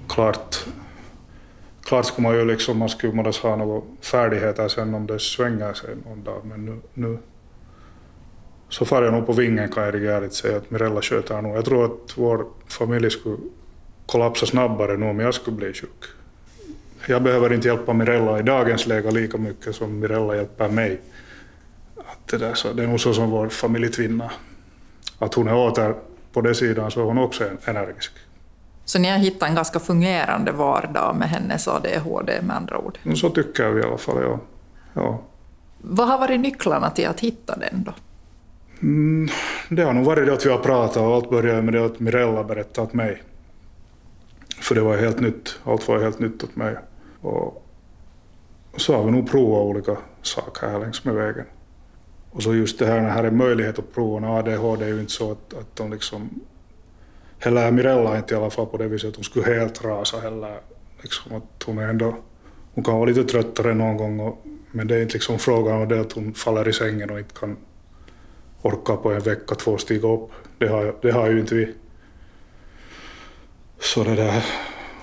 Klart, 0.08 0.66
klart 1.92 2.06
skulle 2.06 2.28
man 2.28 2.36
ju 2.36 2.44
liksom, 2.44 2.78
man 2.78 2.88
skulle 2.88 3.12
måste 3.12 3.48
ha 3.48 3.56
några 3.56 3.82
färdigheter 4.00 4.68
sen 4.68 4.94
om 4.94 5.06
det 5.06 5.18
svänger 5.18 5.74
sig 5.74 5.90
någon 6.06 6.24
dag 6.24 6.40
men 6.44 6.64
nu, 6.64 6.80
nu 6.94 7.18
så 8.68 8.84
far 8.84 9.02
jag 9.02 9.12
nog 9.12 9.26
på 9.26 9.32
vingen 9.32 9.68
kan 9.68 9.82
jag 9.84 10.04
ärligt 10.04 10.34
säga 10.34 10.56
att 10.56 10.70
Mirella 10.70 11.02
sköter 11.02 11.42
nog. 11.42 11.56
Jag 11.56 11.64
tror 11.64 11.84
att 11.84 12.12
vår 12.16 12.46
familj 12.66 13.10
skulle 13.10 13.36
kollapsa 14.06 14.46
snabbare 14.46 14.96
nu 14.96 15.06
om 15.06 15.20
jag 15.20 15.34
skulle 15.34 15.56
bli 15.56 15.72
sjuk. 15.72 16.04
Jag 17.08 17.22
behöver 17.22 17.52
inte 17.52 17.68
hjälpa 17.68 17.92
Mirella 17.92 18.38
i 18.38 18.42
dagens 18.42 18.86
läge 18.86 19.10
lika 19.10 19.38
mycket 19.38 19.74
som 19.74 19.98
Mirella 19.98 20.36
hjälper 20.36 20.68
mig. 20.68 21.00
Att 21.96 22.28
det, 22.28 22.38
där, 22.38 22.54
så 22.54 22.72
det 22.72 22.82
är 22.82 22.86
nog 22.86 23.00
så 23.00 23.14
som 23.14 23.30
vår 23.30 23.48
familj 23.48 23.88
tvinnar. 23.88 24.32
Att 25.18 25.34
hon 25.34 25.48
är 25.48 25.54
åter 25.54 25.94
på 26.32 26.40
den 26.40 26.54
sidan 26.54 26.90
så 26.90 27.00
är 27.00 27.04
hon 27.04 27.18
också 27.18 27.44
energisk. 27.64 28.12
Så 28.92 28.98
ni 28.98 29.08
har 29.08 29.18
hittat 29.18 29.48
en 29.48 29.54
ganska 29.54 29.78
fungerande 29.78 30.52
vardag 30.52 31.16
med 31.16 31.28
hennes 31.28 31.68
ADHD 31.68 32.42
med 32.42 32.56
andra 32.56 32.78
ord? 32.78 32.98
Så 33.14 33.30
tycker 33.30 33.62
jag 33.62 33.78
i 33.78 33.82
alla 33.82 33.98
fall, 33.98 34.22
ja. 34.22 34.40
ja. 34.94 35.22
Vad 35.78 36.08
har 36.08 36.18
varit 36.18 36.40
nycklarna 36.40 36.90
till 36.90 37.06
att 37.06 37.20
hitta 37.20 37.56
den 37.56 37.84
då? 37.84 37.92
Mm, 38.82 39.28
det 39.68 39.82
har 39.82 39.92
nog 39.92 40.04
varit 40.04 40.26
det 40.26 40.32
att 40.32 40.46
vi 40.46 40.50
har 40.50 40.58
pratat 40.58 40.96
och 40.96 41.14
allt 41.14 41.30
började 41.30 41.62
med 41.62 41.74
det 41.74 41.84
att 41.84 42.00
Mirella 42.00 42.44
berättade 42.44 42.86
åt 42.86 42.94
mig. 42.94 43.22
För 44.60 44.74
det 44.74 44.80
var 44.80 44.96
helt 44.96 45.20
nytt. 45.20 45.58
Allt 45.64 45.88
var 45.88 45.98
helt 45.98 46.18
nytt 46.18 46.44
åt 46.44 46.56
mig. 46.56 46.76
Och 47.20 47.66
så 48.76 48.96
har 48.96 49.04
vi 49.04 49.10
nog 49.10 49.30
provat 49.30 49.64
olika 49.64 49.96
saker 50.22 50.66
här 50.66 50.78
längs 50.78 51.04
med 51.04 51.14
vägen. 51.14 51.44
Och 52.30 52.42
så 52.42 52.54
just 52.54 52.78
det 52.78 52.86
här, 52.86 53.00
när 53.00 53.10
här 53.10 53.24
är 53.24 53.30
möjlighet 53.30 53.78
att 53.78 53.94
prova, 53.94 54.28
ADHD 54.28 54.84
är 54.84 54.88
ju 54.88 55.00
inte 55.00 55.12
så 55.12 55.32
att, 55.32 55.54
att 55.54 55.76
de 55.76 55.92
liksom... 55.92 56.40
Heller 57.44 57.70
Mirella 57.70 58.16
inte 58.16 58.34
i 58.34 58.36
alla 58.36 58.50
fall 58.50 58.66
på 58.66 58.76
det 58.76 58.88
viset 58.88 59.08
att 59.08 59.16
hon 59.16 59.24
skulle 59.24 59.54
helt 59.54 59.84
rasa 59.84 60.20
heller. 60.20 60.60
Liksom 61.02 61.36
att 61.36 61.62
hon 61.66 61.78
ändå... 61.78 62.16
Hon 62.74 62.84
kan 62.84 62.94
vara 62.94 63.04
lite 63.04 63.24
tröttare 63.24 63.74
någon 63.74 63.96
gång, 63.96 64.20
och, 64.20 64.46
men 64.70 64.88
det 64.88 64.96
är 64.96 65.02
inte 65.02 65.14
liksom 65.14 65.38
frågan 65.38 65.82
om 65.82 65.88
det 65.88 66.00
att 66.00 66.12
hon 66.12 66.34
faller 66.34 66.68
i 66.68 66.72
sängen 66.72 67.10
och 67.10 67.18
inte 67.18 67.34
kan 67.34 67.56
orka 68.62 68.96
på 68.96 69.12
en 69.12 69.20
vecka, 69.20 69.54
två 69.54 69.78
stiga 69.78 70.08
upp. 70.08 70.30
Det 70.58 70.68
har, 70.68 70.94
det 71.02 71.10
har 71.10 71.30
ju 71.30 71.40
inte 71.40 71.54
vi. 71.54 71.74
Så 73.80 74.04
det 74.04 74.14
där, 74.14 74.44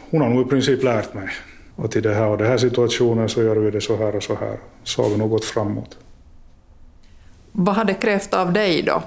hon 0.09 0.21
har 0.21 0.29
nog 0.29 0.45
i 0.47 0.49
princip 0.49 0.83
lärt 0.83 1.13
mig. 1.13 1.29
att 1.75 1.95
i 1.95 2.01
det 2.01 2.13
här 2.13 2.27
och 2.27 2.37
den 2.37 2.47
här 2.47 2.57
situationen 2.57 3.29
så 3.29 3.43
gör 3.43 3.55
vi 3.55 3.71
det 3.71 3.81
så 3.81 3.97
här 3.97 4.15
och 4.15 4.23
så 4.23 4.35
här. 4.35 4.57
Så 4.83 5.03
har 5.03 5.09
vi 5.09 5.17
nog 5.17 5.29
gått 5.29 5.45
framåt. 5.45 5.97
Vad 7.51 7.75
har 7.75 7.85
det 7.85 7.93
krävt 7.93 8.33
av 8.33 8.53
dig 8.53 8.83
då, 8.83 9.03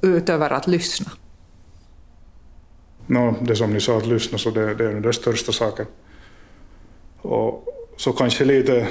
utöver 0.00 0.50
att 0.50 0.66
lyssna? 0.66 1.10
No, 3.06 3.34
det 3.40 3.56
som 3.56 3.72
ni 3.72 3.80
sa, 3.80 3.96
att 3.96 4.06
lyssna, 4.06 4.38
så 4.38 4.50
det, 4.50 4.74
det 4.74 4.84
är 4.84 5.00
den 5.00 5.12
största 5.12 5.52
saken. 5.52 5.86
Och 7.20 7.64
så 7.96 8.12
kanske 8.12 8.44
lite, 8.44 8.88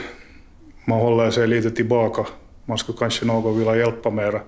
man 0.86 1.00
håller 1.00 1.32
sig 1.32 1.48
lite 1.48 1.72
tillbaka. 1.72 2.26
Man 2.66 2.78
skulle 2.78 2.98
kanske 2.98 3.26
någon 3.26 3.58
vilja 3.58 3.76
hjälpa 3.76 4.10
mera. 4.10 4.42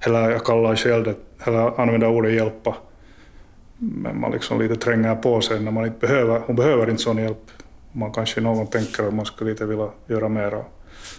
Eller 0.00 0.30
jag 0.30 0.44
kallar 0.44 0.76
själv 0.76 1.04
det, 1.04 1.14
eller 1.44 1.80
använder 1.80 2.08
ordet 2.08 2.32
hjälpa. 2.32 2.76
Men 3.78 4.20
man 4.20 4.30
liksom 4.30 4.60
lite 4.60 4.76
tränger 4.76 5.14
på 5.14 5.40
sig 5.40 5.60
när 5.60 5.70
man 5.70 5.86
inte 5.86 6.06
behöver, 6.06 6.42
hon 6.46 6.56
behöver 6.56 6.90
inte 6.90 7.02
sån 7.02 7.18
hjälp. 7.18 7.50
Man 7.92 8.12
kanske 8.12 8.40
någon 8.40 8.66
tänker 8.66 9.08
att 9.08 9.14
man 9.14 9.26
skulle 9.26 9.50
lite 9.50 9.66
vilja 9.66 9.88
göra 10.06 10.28
mera. 10.28 10.64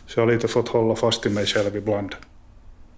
Så 0.06 0.20
jag 0.20 0.26
har 0.26 0.34
lite 0.34 0.48
fått 0.48 0.68
hålla 0.68 0.96
fast 0.96 1.26
i 1.26 1.30
mig 1.30 1.46
själv 1.46 1.76
ibland. 1.76 2.16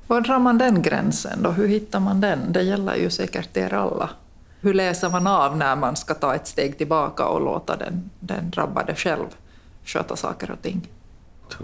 Var 0.07 0.21
drar 0.21 0.39
man 0.39 0.57
den 0.57 0.81
gränsen 0.81 1.43
då? 1.43 1.49
Hur 1.49 1.67
hittar 1.67 1.99
man 1.99 2.21
den? 2.21 2.39
Det 2.53 2.61
gäller 2.61 2.95
ju 2.95 3.09
säkert 3.09 3.57
er 3.57 3.73
alla. 3.73 4.09
Hur 4.61 4.73
läser 4.73 5.09
man 5.09 5.27
av 5.27 5.57
när 5.57 5.75
man 5.75 5.95
ska 5.95 6.13
ta 6.13 6.35
ett 6.35 6.47
steg 6.47 6.77
tillbaka 6.77 7.25
och 7.27 7.41
låta 7.41 7.75
den, 7.75 8.09
den 8.19 8.49
drabbade 8.49 8.95
själv 8.95 9.25
sköta 9.85 10.15
saker 10.15 10.51
och 10.51 10.61
ting? 10.61 10.87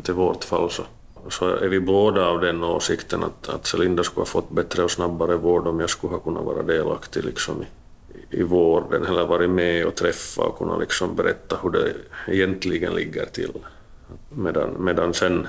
Till 0.04 0.14
vårt 0.14 0.44
fall 0.44 0.70
så, 0.70 0.84
så 1.30 1.56
är 1.56 1.68
vi 1.68 1.80
båda 1.80 2.26
av 2.26 2.42
den 2.42 2.64
åsikten 2.64 3.24
att, 3.24 3.50
att 3.50 3.66
Celinda 3.66 4.04
skulle 4.04 4.22
ha 4.22 4.26
fått 4.26 4.50
bättre 4.50 4.84
och 4.84 4.92
snabbare 4.92 5.36
vård 5.36 5.68
om 5.68 5.80
jag 5.80 5.90
skulle 5.90 6.14
ha 6.14 6.20
kunnat 6.20 6.44
vara 6.44 6.64
delaktig 6.64 7.24
liksom 7.24 7.62
i, 7.62 8.40
i 8.40 8.44
vården 8.44 9.06
eller 9.06 9.26
varit 9.26 9.50
med 9.50 9.86
och 9.86 9.96
träffa 9.96 10.42
och 10.42 10.58
kunnat 10.58 10.80
liksom 10.80 11.16
berätta 11.16 11.58
hur 11.64 11.70
det 11.70 11.94
egentligen 12.28 12.96
ligger 12.96 13.26
till. 13.26 13.52
Medan, 14.30 14.76
medan 14.80 15.14
sen 15.14 15.48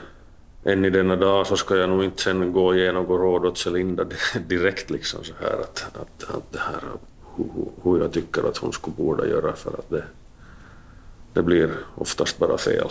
än 0.64 0.84
i 0.84 0.90
denna 0.90 1.16
dag 1.16 1.46
så 1.46 1.56
ska 1.56 1.76
jag 1.76 1.90
nog 1.90 2.04
inte 2.04 2.22
sen 2.22 2.52
gå 2.52 2.66
och 2.66 2.78
ge 2.78 2.92
något 2.92 3.20
råd 3.20 3.46
åt 3.46 3.58
Celinda 3.58 4.04
direkt 4.46 4.90
liksom 4.90 5.24
så 5.24 5.32
här 5.40 5.60
att, 5.60 5.86
att, 5.94 6.34
att 6.34 6.52
det 6.52 6.58
här 6.58 6.80
hur, 7.82 7.98
jag 7.98 8.12
tycker 8.12 8.48
att 8.48 8.56
hon 8.56 8.72
skulle 8.72 8.96
borde 8.96 9.28
göra 9.28 9.52
för 9.52 9.70
att 9.70 9.90
det, 9.90 10.04
det 11.32 11.42
blir 11.42 11.70
oftast 11.94 12.38
bara 12.38 12.58
fel 12.58 12.88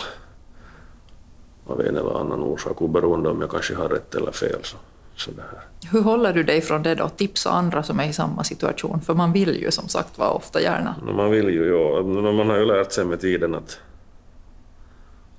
av 1.66 1.80
en 1.80 1.96
eller 1.96 2.20
annan 2.20 2.42
orsak 2.42 2.82
oberoende 2.82 3.28
om 3.30 3.40
jag 3.40 3.50
kanske 3.50 3.74
har 3.74 3.88
rätt 3.88 4.14
eller 4.14 4.32
fel. 4.32 4.58
Så, 4.62 4.76
så 5.16 5.30
det 5.30 5.42
här. 5.42 5.90
Hur 5.92 6.02
håller 6.02 6.32
du 6.32 6.42
dig 6.42 6.60
från 6.60 6.82
det 6.82 6.94
då? 6.94 7.08
Tipsa 7.08 7.50
andra 7.50 7.82
som 7.82 8.00
är 8.00 8.08
i 8.08 8.12
samma 8.12 8.44
situation? 8.44 9.00
För 9.00 9.14
man 9.14 9.32
vill 9.32 9.62
ju 9.62 9.70
som 9.70 9.88
sagt 9.88 10.18
vara 10.18 10.30
ofta 10.30 10.60
gärna. 10.60 10.94
Man 11.16 11.30
vill 11.30 11.48
ju, 11.48 11.64
ja. 11.66 12.02
Man 12.32 12.48
har 12.48 12.56
ju 12.56 12.64
lärt 12.64 12.92
sig 12.92 13.04
med 13.04 13.20
tiden 13.20 13.54
att 13.54 13.80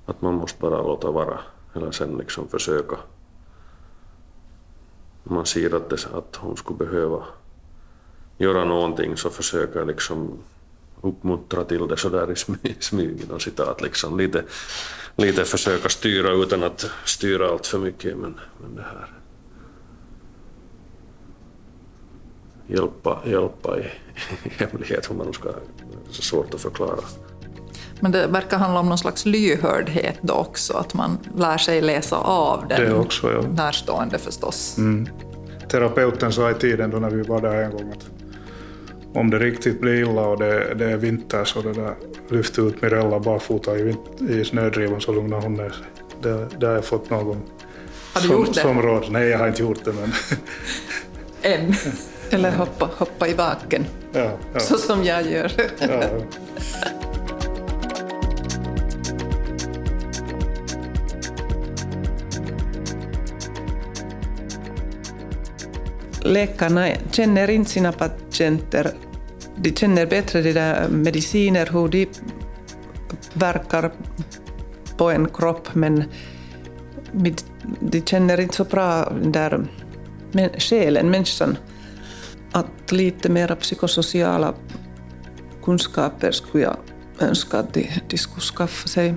att 0.08 0.22
man 0.22 0.34
måste 0.34 0.60
bara 0.60 0.82
låta 0.82 1.10
vara, 1.10 1.40
eller 1.74 1.90
sen 1.90 2.18
liksom 2.18 2.48
försöka. 2.48 2.96
Man 5.24 5.46
ser 5.46 5.74
att, 5.74 5.90
det, 5.90 6.08
att 6.14 6.36
hon 6.36 6.56
skulle 6.56 6.78
behöva 6.78 7.24
göra 8.38 8.64
någonting 8.64 9.16
så 9.16 9.30
försöker 9.30 9.84
liksom 9.84 10.38
uppmuntra 11.00 11.64
till 11.64 11.88
det 11.88 11.96
sådär 11.96 12.32
i 12.32 12.74
smyg, 12.80 13.22
inom 13.24 13.40
citat, 13.40 13.82
liksom 13.82 14.18
lite, 14.18 14.44
lite 15.16 15.44
försöka 15.44 15.88
styra 15.88 16.32
utan 16.32 16.62
att 16.62 16.90
styra 17.04 17.48
allt 17.48 17.66
för 17.66 17.78
mycket. 17.78 18.16
Men, 18.16 18.40
men 18.60 18.76
det 18.76 18.82
här 18.82 19.08
hjälpa, 22.66 23.22
hjälpa 23.24 23.78
i, 23.78 23.82
i 24.44 24.48
hemlighet, 24.58 25.10
hur 25.10 25.16
man 25.16 25.32
ska, 25.32 25.48
det 25.48 26.10
är 26.10 26.12
så 26.12 26.22
svårt 26.22 26.54
att 26.54 26.60
förklara. 26.60 27.00
Men 28.00 28.12
det 28.12 28.26
verkar 28.26 28.58
handla 28.58 28.80
om 28.80 28.88
någon 28.88 28.98
slags 28.98 29.26
lyhördhet 29.26 30.18
då 30.20 30.34
också, 30.34 30.76
att 30.76 30.94
man 30.94 31.18
lär 31.36 31.58
sig 31.58 31.80
läsa 31.80 32.16
av 32.16 32.68
den 32.68 32.80
det 32.80 32.94
också, 32.94 33.32
ja. 33.32 33.42
närstående 33.42 34.18
förstås. 34.18 34.78
Mm. 34.78 35.08
Terapeuten 35.68 36.32
sa 36.32 36.50
i 36.50 36.54
tiden 36.54 36.90
då 36.90 36.98
när 36.98 37.10
vi 37.10 37.22
var 37.22 37.40
där 37.40 37.62
en 37.62 37.70
gång 37.70 37.92
att 37.92 38.17
om 39.14 39.30
det 39.30 39.38
riktigt 39.38 39.80
blir 39.80 39.94
illa 39.94 40.26
och 40.26 40.38
det, 40.38 40.74
det 40.74 40.84
är 40.84 40.96
vinter 40.96 41.44
så 41.44 41.62
det 41.62 41.72
där, 41.72 41.94
lyft 42.28 42.58
ut 42.58 42.82
Mirella 42.82 43.20
barfota 43.20 43.78
i, 43.78 43.94
i 44.28 44.44
snödrivan 44.44 45.00
så 45.00 45.12
lugnar 45.12 45.40
hon 45.40 45.54
ner 45.54 45.70
sig. 45.70 45.86
Det, 46.22 46.48
det 46.60 46.66
har 46.66 46.74
jag 46.74 46.84
fått 46.84 47.10
någon 47.10 47.42
har 48.12 48.22
du 48.22 48.28
som, 48.28 48.36
gjort 48.36 48.54
det? 48.54 48.60
som 48.60 48.82
råd. 48.82 49.06
Nej, 49.10 49.28
jag 49.28 49.38
har 49.38 49.48
inte 49.48 49.62
gjort 49.62 49.84
det 49.84 49.92
men... 49.92 50.12
Än. 51.42 51.74
Eller 52.30 52.50
hoppa, 52.50 52.90
hoppa 52.96 53.28
i 53.28 53.34
baken, 53.34 53.86
ja, 54.12 54.30
ja. 54.54 54.60
så 54.60 54.78
som 54.78 55.04
jag 55.04 55.30
gör. 55.30 55.52
ja. 55.78 56.02
Läkarna 66.20 66.88
känner 67.10 67.50
inte 67.50 67.70
sina 67.70 67.92
patienter. 68.38 68.90
De 69.56 69.74
känner 69.74 70.06
bättre 70.06 70.42
de 70.42 70.52
där 70.52 70.88
mediciner, 70.88 71.68
hur 71.72 71.88
de 71.88 72.08
verkar 73.32 73.92
på 74.96 75.10
en 75.10 75.28
kropp, 75.28 75.74
men 75.74 76.04
de 77.80 78.00
känner 78.00 78.40
inte 78.40 78.56
så 78.56 78.64
bra 78.64 79.12
den 79.22 79.32
där 79.32 79.66
själen, 80.58 81.10
människan. 81.10 81.56
Att 82.52 82.92
lite 82.92 83.28
mera 83.28 83.56
psykosociala 83.56 84.54
kunskaper 85.64 86.30
skulle 86.30 86.64
jag 86.64 86.76
önska 87.18 87.58
att 87.58 87.74
de, 87.74 87.90
de 88.08 88.18
skulle 88.18 88.40
skaffa 88.40 88.88
sig. 88.88 89.14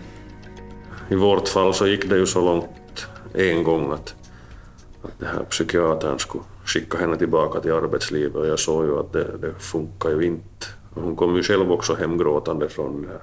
I 1.10 1.16
vårt 1.16 1.48
fall 1.48 1.74
så 1.74 1.88
gick 1.88 2.10
det 2.10 2.18
ju 2.18 2.26
så 2.26 2.42
långt 2.42 3.08
en 3.34 3.64
gång 3.64 3.92
att, 3.92 4.16
att 5.04 5.20
den 5.20 5.28
här 5.28 5.44
psykiatern 5.44 6.20
skulle 6.20 6.44
skicka 6.66 6.98
henne 6.98 7.18
tillbaka 7.18 7.60
till 7.60 7.74
arbetslivet 7.74 8.36
och 8.36 8.48
jag 8.48 8.60
såg 8.60 8.86
ju 8.86 9.00
att 9.00 9.14
det, 9.14 9.38
det 9.42 9.54
funkar 9.60 10.10
ju 10.10 10.26
inte. 10.26 10.68
Hon 10.94 11.16
kom 11.16 11.36
ju 11.36 11.44
själv 11.44 11.72
också 11.72 11.96
hemgråtande 11.96 12.70
från 12.70 13.02
den 13.02 13.12
här 13.12 13.22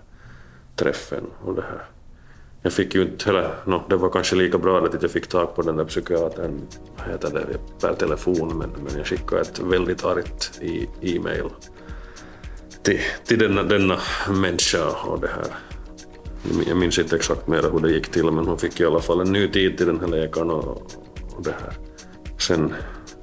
träffen 0.77 1.25
och 1.45 1.55
det 1.55 1.63
här. 1.63 1.85
Jag 2.63 2.73
fick 2.73 2.95
ju 2.95 3.03
inte 3.03 3.27
heller, 3.27 3.55
no, 3.65 3.83
det 3.89 3.97
var 3.97 4.11
kanske 4.11 4.37
lika 4.37 4.59
bra 4.59 4.87
att 4.87 5.03
jag 5.03 5.11
fick 5.11 5.27
tag 5.27 5.55
på 5.55 5.63
den 5.63 5.77
där 5.77 5.85
psykiatern, 5.85 6.61
vad 6.97 7.07
heter 7.09 7.31
det, 7.31 7.59
per 7.81 7.95
telefon, 7.95 8.59
men, 8.59 8.71
men 8.85 8.97
jag 8.97 9.07
skickade 9.07 9.41
ett 9.41 9.59
väldigt 9.59 10.05
argt 10.05 10.61
e-mail 11.01 11.49
till, 12.83 13.01
till 13.25 13.39
denna, 13.39 13.63
denna 13.63 13.99
människa 14.29 14.89
och 15.07 15.21
det 15.21 15.29
här. 15.29 15.47
Jag 16.67 16.77
minns 16.77 16.99
inte 16.99 17.17
exakt 17.17 17.49
mer 17.49 17.63
hur 17.73 17.81
det 17.81 17.91
gick 17.91 18.09
till 18.09 18.31
men 18.31 18.47
hon 18.47 18.59
fick 18.59 18.81
i 18.81 18.85
alla 18.85 19.01
fall 19.01 19.21
en 19.21 19.33
ny 19.33 19.49
tid 19.49 19.77
till 19.77 19.87
den 19.87 20.01
här 20.01 20.09
läkaren 20.09 20.51
och, 20.51 20.93
och 21.37 21.43
det 21.43 21.55
här. 21.61 21.73
Sen 22.39 22.75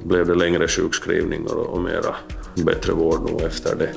blev 0.04 0.28
det 0.28 0.36
längre 0.36 0.68
sjukskrivningar 0.68 1.56
och, 1.56 1.82
mera 1.82 2.16
bättre 2.56 2.94
vård 2.94 3.22
nog 3.22 3.42
efter 3.42 3.76
det. 3.76 3.94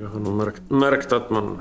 Jag 0.00 0.08
har 0.08 0.20
nog 0.20 0.34
märkt, 0.34 0.62
märkt 0.68 1.12
att 1.12 1.30
man 1.30 1.60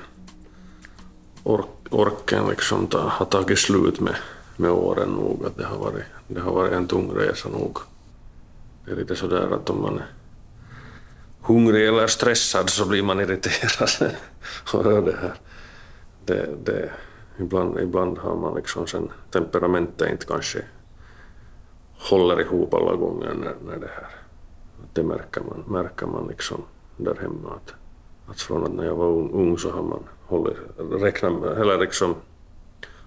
ork, 1.44 1.66
orken 1.90 2.48
liksom 2.50 2.88
ta, 2.88 3.00
har 3.00 3.26
tagit 3.26 3.60
slut 3.60 4.00
med, 4.00 4.16
med 4.58 4.72
åren 4.72 5.10
nog. 5.10 5.46
Att 5.46 5.58
det, 5.58 5.66
har 5.66 5.78
varit, 5.78 6.04
det 6.28 6.42
har 6.42 6.52
varit 6.52 6.72
en 6.72 6.88
tung 6.88 7.12
resa 7.16 7.50
nog. 7.50 7.78
Det 8.86 8.92
är 8.92 8.96
lite 8.96 9.16
sådär 9.16 9.54
att 9.54 9.70
om 9.70 9.82
man 9.82 9.98
är 9.98 10.06
hungrig 11.42 11.88
eller 11.88 12.08
stressad 12.08 12.70
så 12.70 12.86
blir 12.86 13.04
man 13.04 13.20
irriterad. 13.20 14.16
och 14.74 15.04
det 15.06 15.16
här. 15.22 15.34
Det, 16.26 16.50
det, 16.64 16.92
ibland, 17.40 17.80
ibland 17.80 18.18
har 18.18 18.36
man 18.36 18.56
liksom 18.56 18.88
sen 18.88 19.10
temperamentet 19.32 20.12
inte 20.12 20.26
kanske 20.26 20.62
håller 22.10 22.42
ihop 22.42 22.74
alla 22.74 22.96
gånger 22.96 23.34
när, 23.34 23.56
när 23.66 23.78
det 23.78 23.90
här. 23.96 24.08
Det 24.94 25.04
märker 25.04 25.42
man, 25.42 25.64
märker 25.68 26.06
man 26.06 26.28
liksom 26.28 26.64
där 26.98 27.16
hemma. 27.22 27.50
Att, 27.56 27.74
att 28.28 28.42
från 28.42 28.64
att 28.64 28.74
när 28.74 28.86
jag 28.86 28.96
var 28.96 29.08
ung, 29.08 29.32
ung 29.34 29.58
så 29.58 29.72
har 29.72 29.84
man 29.84 30.04
hållit, 30.26 30.58
räknat, 30.78 31.44
eller 31.44 31.78
liksom 31.78 32.16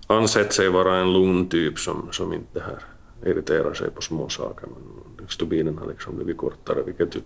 ansett 0.07 0.53
sig 0.53 0.69
vara 0.69 0.97
en 0.97 1.13
lugn 1.13 1.49
typ 1.49 1.79
som, 1.79 2.09
som 2.13 2.33
inte 2.33 2.61
här 2.61 2.85
irriterar 3.31 3.75
sig 3.75 3.91
på 3.91 4.03
små 4.03 4.29
saker. 4.29 4.69
Men 5.19 5.29
stubinen 5.29 5.79
har 5.79 5.87
liksom 5.87 6.17
blivit 6.17 6.37
kortare, 6.37 6.83
vilket 6.83 7.17
ju 7.17 7.21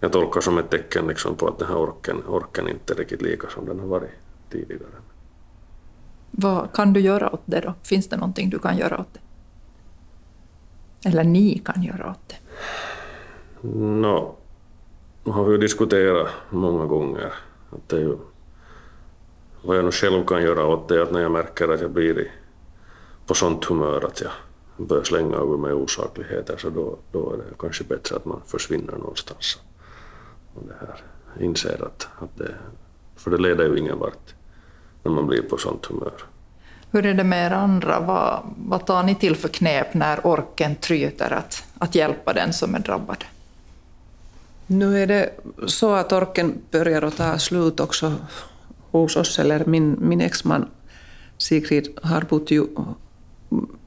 jag 0.00 0.12
tolkar 0.12 0.40
som 0.40 0.58
ett 0.58 0.70
tecken 0.70 1.06
liksom 1.06 1.36
på 1.36 1.48
att 1.48 1.58
den 1.58 1.68
här 1.68 1.76
orken, 1.76 2.22
orken 2.26 2.68
inte 2.68 2.92
är 2.92 2.96
riktigt 2.96 3.22
lika 3.22 3.48
som 3.48 3.66
den 3.66 3.80
har 3.80 3.86
varit 3.86 4.10
tidigare. 4.50 4.92
Vad 6.30 6.72
kan 6.72 6.92
du 6.92 7.00
göra 7.00 7.34
åt 7.34 7.42
det 7.44 7.60
då? 7.60 7.74
Finns 7.82 8.08
det 8.08 8.16
någonting 8.16 8.50
du 8.50 8.58
kan 8.58 8.76
göra 8.76 9.00
åt 9.00 9.14
det? 9.14 9.20
Eller 11.08 11.24
ni 11.24 11.58
kan 11.58 11.82
göra 11.82 12.10
åt 12.10 12.28
det? 12.28 12.36
No, 13.78 14.36
har 15.24 15.44
vi 15.44 15.52
ju 15.52 15.58
diskuterat 15.58 16.28
många 16.50 16.84
gånger. 16.86 17.32
Att 17.70 17.88
det 17.88 18.00
ju, 18.00 18.16
vad 19.62 19.76
jag 19.76 19.84
nu 19.84 19.90
själv 19.90 20.26
kan 20.26 20.42
göra 20.42 20.66
åt 20.66 20.88
det 20.88 20.94
är 20.94 21.00
att 21.00 21.12
när 21.12 21.20
jag 21.20 21.30
märker 21.30 21.68
att 21.68 21.80
jag 21.80 21.90
blir 21.90 22.32
på 23.26 23.34
sånt 23.34 23.64
humör 23.64 24.04
att 24.04 24.20
jag 24.20 24.32
börjar 24.86 25.04
slänga 25.04 25.36
över 25.36 25.56
mig 25.56 25.72
osakligheter 25.72 26.56
så 26.56 26.70
då, 26.70 26.98
då 27.12 27.32
är 27.32 27.36
det 27.36 27.44
kanske 27.58 27.84
bättre 27.84 28.16
att 28.16 28.24
man 28.24 28.40
försvinner 28.46 28.92
någonstans 28.92 29.58
och 30.58 30.66
det 30.68 30.86
här, 30.86 31.02
inser 31.44 31.84
att, 31.86 32.08
att 32.18 32.38
det, 32.38 32.54
för 33.16 33.30
det 33.30 33.38
leder 33.38 33.64
ju 33.64 33.78
ingen 33.78 33.98
vart 33.98 34.34
när 35.02 35.12
man 35.12 35.26
blir 35.26 35.42
på 35.42 35.56
sånt 35.56 35.86
humör. 35.86 36.12
Hur 36.90 37.06
är 37.06 37.14
det 37.14 37.24
med 37.24 37.46
er 37.46 37.50
andra? 37.50 38.00
Vad, 38.00 38.40
vad 38.56 38.86
tar 38.86 39.02
ni 39.02 39.14
till 39.14 39.36
för 39.36 39.48
knep 39.48 39.94
när 39.94 40.26
orken 40.26 40.76
tryter 40.76 41.30
att, 41.30 41.64
att 41.78 41.94
hjälpa 41.94 42.32
den 42.32 42.52
som 42.52 42.74
är 42.74 42.78
drabbad? 42.78 43.24
Nu 44.66 45.02
är 45.02 45.06
det 45.06 45.30
så 45.66 45.94
att 45.94 46.12
orken 46.12 46.62
börjar 46.70 47.02
att 47.02 47.16
ta 47.16 47.38
slut 47.38 47.80
också 47.80 48.14
hos 48.90 49.16
oss, 49.16 49.38
eller 49.38 49.64
min, 49.64 49.96
min 50.00 50.20
exman 50.20 50.66
Sigrid 51.38 51.98
har 52.02 52.20
bott 52.20 52.50
ju 52.50 52.66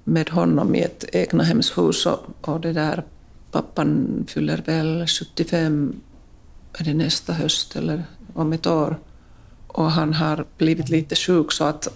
med 0.04 0.30
honom 0.30 0.76
i 0.76 0.82
ett 0.82 1.06
egnahemshus 1.16 2.06
och, 2.06 2.20
och 2.42 2.62
det 2.62 2.74
där 2.74 3.04
pappan 3.52 4.24
fyller 4.28 4.62
väl 4.66 5.08
75 5.08 5.96
är 6.74 6.84
det 6.84 6.94
nästa 6.94 7.34
höst 7.34 7.76
eller 7.76 8.04
om 8.34 8.54
ett 8.54 8.68
år. 8.68 8.98
Och 9.68 9.92
han 9.92 10.14
har 10.14 10.46
blivit 10.58 10.90
lite 10.90 11.16
sjuk 11.16 11.52
så 11.52 11.64
att 11.64 11.88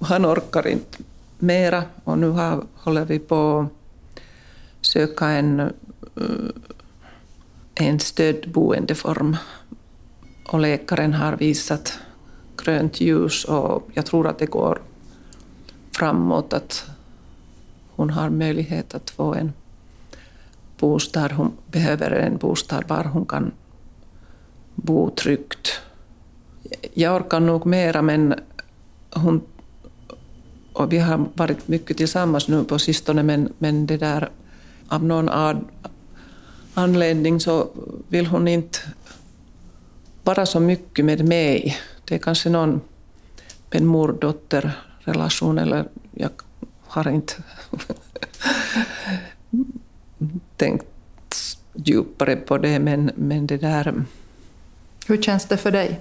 han 0.00 0.26
orkar 0.26 0.66
inte 0.66 0.98
mera 1.38 1.84
och 2.04 2.18
nu 2.18 2.28
har, 2.28 2.64
håller 2.74 3.04
vi 3.04 3.18
på 3.18 3.58
att 3.60 4.86
söka 4.86 5.28
en, 5.28 5.60
eh, 5.60 5.70
en 7.74 8.00
stödboendeform. 8.00 9.36
Och 10.46 10.58
läkaren 10.58 11.14
har 11.14 11.36
visat 11.36 11.98
grönt 12.56 13.00
ljus 13.00 13.44
och 13.44 13.88
jag 13.94 14.06
tror 14.06 14.26
att 14.26 14.38
det 14.38 14.46
går 14.46 14.82
framåt 15.92 16.52
att 16.52 16.84
hon 17.96 18.10
har 18.10 18.30
möjlighet 18.30 18.94
att 18.94 19.10
få 19.10 19.34
en 19.34 19.52
bostad. 20.78 21.32
Hon 21.32 21.52
behöver 21.66 22.10
en 22.10 22.36
bostad 22.36 22.84
var 22.88 23.04
hon 23.04 23.26
kan 23.26 23.52
bo 24.74 25.10
tryggt. 25.10 25.80
Jag 26.94 27.16
orkar 27.16 27.40
nog 27.40 27.66
mera 27.66 28.02
men 28.02 28.34
hon 29.10 29.40
och 30.72 30.92
vi 30.92 30.98
har 30.98 31.26
varit 31.34 31.68
mycket 31.68 31.96
tillsammans 31.96 32.48
nu 32.48 32.64
på 32.64 32.78
sistone 32.78 33.22
men, 33.22 33.52
men 33.58 33.86
det 33.86 33.96
där 33.96 34.30
av 34.88 35.04
någon 35.04 35.28
ad, 35.28 35.64
anledning 36.74 37.40
så 37.40 37.68
vill 38.08 38.26
hon 38.26 38.48
inte 38.48 38.78
vara 40.24 40.46
så 40.46 40.60
mycket 40.60 41.04
med 41.04 41.28
mig. 41.28 41.76
Det 42.04 42.14
är 42.14 42.18
kanske 42.18 42.50
någon 42.50 42.80
en 43.70 43.86
mor-dotter-relation 43.86 45.58
eller 45.58 45.88
jag 46.10 46.30
har 46.86 47.08
inte 47.08 47.34
tänkt 50.56 50.86
djupare 51.74 52.36
på 52.36 52.58
det 52.58 52.78
men, 52.78 53.10
men 53.16 53.46
det 53.46 53.56
där 53.56 54.04
hur 55.06 55.22
känns 55.22 55.44
det 55.44 55.56
för 55.56 55.70
dig? 55.70 56.00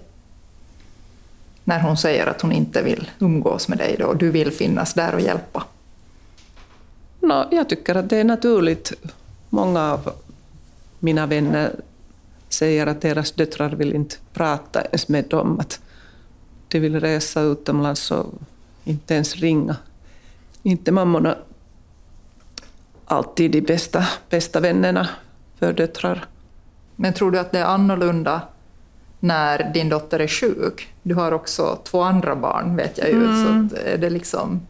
När 1.64 1.80
hon 1.80 1.98
säger 1.98 2.28
att 2.28 2.42
hon 2.42 2.52
inte 2.52 2.82
vill 2.82 3.12
umgås 3.20 3.68
med 3.68 3.78
dig 3.78 3.96
då, 4.00 4.06
och 4.06 4.18
du 4.18 4.32
vill 4.32 4.52
finnas 4.52 4.94
där 4.94 5.14
och 5.16 5.22
hjälpa? 5.22 5.64
No, 7.20 7.48
jag 7.52 7.70
tycker 7.70 7.96
att 7.96 8.10
det 8.10 8.18
är 8.18 8.24
naturligt. 8.24 8.94
Många 9.50 9.92
av 9.92 10.14
mina 11.00 11.26
vänner 11.26 11.76
säger 12.50 12.88
att 12.88 13.02
deras 13.02 13.32
döttrar 13.32 13.70
vill 13.70 13.94
inte 13.94 14.16
prata 14.34 14.82
ens 14.82 15.08
med 15.08 15.26
dem. 15.26 15.60
Att 15.60 15.80
de 16.68 16.80
vill 16.80 17.00
resa 17.00 17.42
utomlands 17.42 18.12
och 18.12 18.34
inte 18.84 19.14
ens 19.14 19.36
ringa. 19.36 19.76
Inte 20.64 20.92
mammorna 20.92 21.38
alltid 23.06 23.52
de 23.52 23.62
bästa, 23.62 24.08
bästa 24.30 24.60
vännerna 24.60 25.10
för 25.60 25.74
döttrar. 25.74 26.26
Men 26.96 27.14
tror 27.14 27.32
du 27.32 27.40
att 27.40 27.52
det 27.52 27.60
är 27.60 27.66
annorlunda 27.66 28.42
när 29.24 29.72
din 29.74 29.90
dotter 29.90 30.20
är 30.20 30.28
sjuk. 30.28 30.88
Du 31.04 31.16
har 31.16 31.32
också 31.32 31.80
två 31.84 32.02
andra 32.02 32.36
barn, 32.36 32.76
vet 32.76 32.98
jag 32.98 33.10
ju. 33.10 33.26
Mm. 33.26 33.70
Så 33.70 33.76
är, 33.76 33.98
det 33.98 34.10
liksom, 34.10 34.62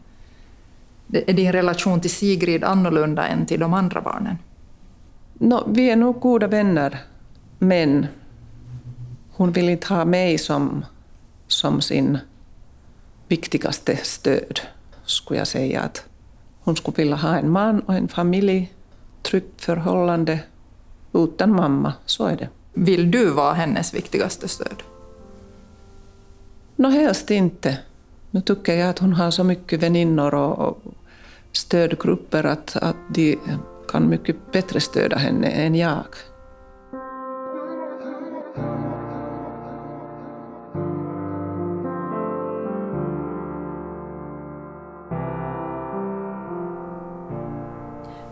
är 1.12 1.32
din 1.32 1.52
relation 1.52 2.00
till 2.00 2.10
Sigrid 2.10 2.64
annorlunda 2.64 3.26
än 3.26 3.46
till 3.46 3.60
de 3.60 3.74
andra 3.74 4.00
barnen? 4.00 4.38
No, 5.34 5.64
vi 5.66 5.90
är 5.90 5.96
nog 5.96 6.20
goda 6.20 6.46
vänner, 6.46 6.98
men 7.58 8.06
hon 9.30 9.52
vill 9.52 9.68
inte 9.68 9.94
ha 9.94 10.04
mig 10.04 10.38
som, 10.38 10.84
som 11.46 11.80
sin 11.80 12.18
viktigaste 13.28 13.96
stöd, 13.96 14.60
skulle 15.04 15.38
jag 15.38 15.48
säga. 15.48 15.80
att 15.80 16.04
Hon 16.60 16.76
skulle 16.76 16.96
vilja 16.96 17.16
ha 17.16 17.36
en 17.36 17.50
man 17.50 17.80
och 17.80 17.94
en 17.94 18.08
familj, 18.08 18.72
tryggt 19.22 19.60
förhållande 19.60 20.40
utan 21.12 21.56
mamma, 21.56 21.92
så 22.06 22.26
är 22.26 22.36
det. 22.36 22.48
Vill 22.74 23.10
du 23.10 23.30
vara 23.30 23.52
hennes 23.52 23.94
viktigaste 23.94 24.48
stöd? 24.48 24.82
Nå, 26.76 26.88
helst 26.88 27.30
inte. 27.30 27.78
Nu 28.30 28.40
tycker 28.40 28.74
jag 28.74 28.90
att 28.90 28.98
hon 28.98 29.12
har 29.12 29.30
så 29.30 29.44
mycket 29.44 29.82
väninnor 29.82 30.34
och 30.34 30.78
stödgrupper 31.52 32.44
att, 32.44 32.76
att 32.76 32.96
de 33.08 33.38
kan 33.88 34.08
mycket 34.08 34.52
bättre 34.52 34.80
stödja 34.80 35.18
henne 35.18 35.48
än 35.48 35.74
jag. 35.74 36.04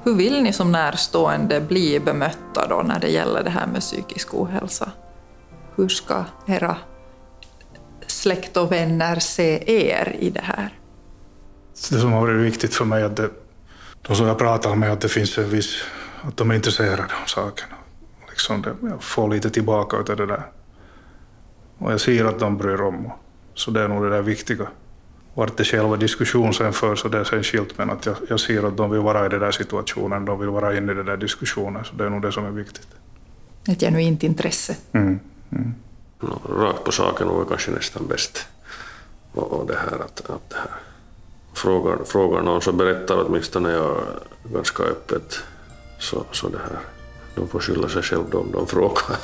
Hur 0.04 0.14
vill 0.14 0.42
ni 0.42 0.52
som 0.52 0.72
närstående 0.72 1.60
bli 1.60 2.00
bemötta 2.00 2.66
då 2.68 2.82
när 2.82 3.00
det 3.00 3.08
gäller 3.08 3.42
det 3.42 3.50
här 3.50 3.66
med 3.66 3.80
psykisk 3.80 4.34
ohälsa? 4.34 4.92
Hur 5.76 5.88
ska 5.88 6.24
era 6.46 6.76
släkt 8.06 8.56
och 8.56 8.72
vänner 8.72 9.18
se 9.18 9.64
er 9.66 10.16
i 10.18 10.30
det 10.30 10.40
här? 10.40 10.78
Det 11.90 11.98
som 11.98 12.12
har 12.12 12.20
varit 12.20 12.40
viktigt 12.40 12.74
för 12.74 12.84
mig 12.84 13.02
är 13.02 13.06
att 13.06 13.16
det, 13.16 13.30
de 14.02 14.16
som 14.16 14.26
jag 14.26 14.38
pratar 14.38 14.74
med, 14.74 14.92
att 14.92 15.00
det 15.00 15.08
finns 15.08 15.38
en 15.38 15.50
viss, 15.50 15.84
att 16.22 16.36
de 16.36 16.50
är 16.50 16.54
intresserade 16.54 17.02
av 17.22 17.26
sakerna. 17.26 17.74
Liksom 18.28 18.62
det, 18.62 18.76
jag 18.82 19.02
får 19.02 19.28
lite 19.28 19.50
tillbaka 19.50 19.96
av 19.96 20.04
det 20.04 20.26
där. 20.26 20.42
Och 21.78 21.92
jag 21.92 22.00
ser 22.00 22.24
att 22.24 22.38
de 22.38 22.56
bryr 22.56 22.80
om. 22.80 23.12
Så 23.54 23.70
det 23.70 23.82
är 23.82 23.88
nog 23.88 24.02
det 24.02 24.10
där 24.10 24.22
viktiga 24.22 24.68
vart 25.34 25.56
det 25.56 25.64
själva 25.64 25.96
diskussionen 25.96 26.52
sen 26.52 26.72
förs 26.72 27.00
så 27.00 27.08
det 27.08 27.18
är 27.18 27.24
sen 27.24 27.42
skilt 27.42 27.78
men 27.78 27.90
att 27.90 28.06
jag, 28.06 28.16
jag 28.28 28.40
ser 28.40 28.62
att 28.62 28.76
de 28.76 28.90
vill 28.90 29.00
vara 29.00 29.26
i 29.26 29.28
den 29.28 29.40
där 29.40 29.50
situationen, 29.50 30.24
de 30.24 30.40
vill 30.40 30.48
vara 30.48 30.76
inne 30.76 30.92
i 30.92 30.94
den 30.94 31.06
där 31.06 31.16
diskussionen 31.16 31.84
så 31.84 31.94
det 31.94 32.04
är 32.04 32.10
nog 32.10 32.22
det 32.22 32.32
som 32.32 32.44
är 32.44 32.50
viktigt. 32.50 32.88
Ett 33.68 33.80
genuint 33.80 34.22
intresse. 34.22 34.76
Mm. 34.92 35.20
Mm. 35.52 35.74
No, 36.20 36.40
rakt 36.48 36.84
på 36.84 36.92
saken 36.92 37.28
var 37.28 37.44
kanske 37.44 37.70
nästan 37.70 38.06
bäst. 38.06 38.46
Och, 39.32 39.52
och 39.52 39.66
det 39.66 39.76
här 39.76 39.98
att, 39.98 40.30
att 40.30 40.50
det 40.50 40.56
här. 40.56 40.70
Frågar, 41.54 41.98
frågar 42.04 42.42
någon 42.42 42.60
så 42.62 42.72
berättar 42.72 43.24
åtminstone 43.26 43.72
jag 43.72 43.96
ganska 44.52 44.82
öppet. 44.82 45.38
Så, 45.98 46.24
så 46.32 46.48
det 46.48 46.58
här. 46.58 46.78
De 47.34 47.48
får 47.48 47.60
skylla 47.60 47.88
sig 47.88 48.02
själva 48.02 48.38
om 48.38 48.52
de 48.52 48.66
frågar. 48.66 49.16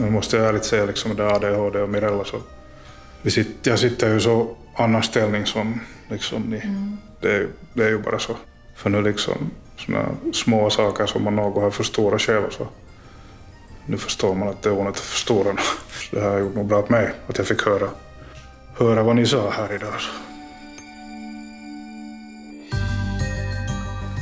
Nu 0.00 0.10
måste 0.10 0.36
jag 0.36 0.46
ärligt 0.46 0.64
säga 0.64 0.84
liksom 0.84 1.16
det 1.16 1.34
ADHD 1.34 1.78
och 1.78 1.88
Mirella 1.88 2.24
så 2.24 2.36
vi 3.22 3.30
sitter, 3.30 3.70
jag 3.70 3.78
sitter 3.78 4.12
ju 4.12 4.20
så 4.20 4.56
annan 4.76 5.02
ställning 5.02 5.46
som 5.46 5.80
liksom 6.08 6.42
ni. 6.42 6.56
Mm. 6.56 6.98
Det, 7.20 7.46
det, 7.74 7.84
är 7.84 7.88
ju 7.88 7.98
bara 7.98 8.18
så. 8.18 8.36
För 8.76 8.90
nu 8.90 9.02
liksom 9.02 9.50
såna 9.76 10.08
små 10.32 10.70
saker 10.70 11.06
som 11.06 11.24
man 11.24 11.36
något 11.36 11.62
har 11.62 11.70
förstorat 11.70 12.20
själv 12.20 12.50
så 12.50 12.66
nu 13.86 13.98
förstår 13.98 14.34
man 14.34 14.48
att 14.48 14.62
det 14.62 14.68
är 14.68 14.72
onödigt 14.72 14.96
att 14.96 15.04
förstora. 15.04 15.56
Det 16.10 16.20
här 16.20 16.30
har 16.30 16.38
gjort 16.38 16.54
nog 16.54 16.66
bra 16.66 16.78
åt 16.78 16.90
mig 16.90 17.12
att 17.26 17.38
jag 17.38 17.46
fick 17.46 17.62
höra, 17.62 17.88
höra 18.78 19.02
vad 19.02 19.16
ni 19.16 19.26
sa 19.26 19.50
här 19.50 19.74
idag. 19.74 19.94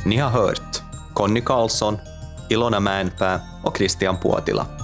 Ni 0.05 0.17
har 0.17 0.29
hört 0.29 0.81
Conny 1.13 1.41
Karlsson, 1.41 1.97
Ilona 2.49 2.79
Mäenpää 2.79 3.41
och 3.63 3.77
Christian 3.77 4.17
Puotila. 4.21 4.76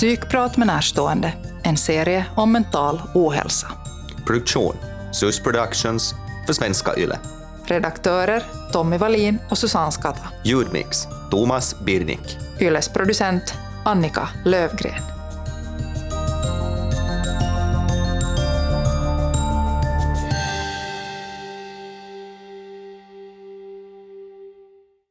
Psykprat 0.00 0.56
med 0.56 0.66
närstående, 0.66 1.32
en 1.62 1.76
serie 1.76 2.26
om 2.36 2.52
mental 2.52 3.02
ohälsa. 3.14 3.66
Produktion 4.26 4.76
SUS 5.12 5.40
Productions 5.40 6.14
för 6.46 6.52
Svenska 6.52 6.96
Yle. 6.96 7.18
Redaktörer 7.64 8.42
Tommy 8.72 8.96
Wallin 8.96 9.38
och 9.50 9.58
Susanne 9.58 9.92
Skatta. 9.92 10.28
Ljudmix 10.44 11.06
Thomas 11.30 11.80
Birnik. 11.80 12.38
Yles 12.60 12.88
producent 12.88 13.54
Annika 13.84 14.28
Lövgren. 14.44 15.09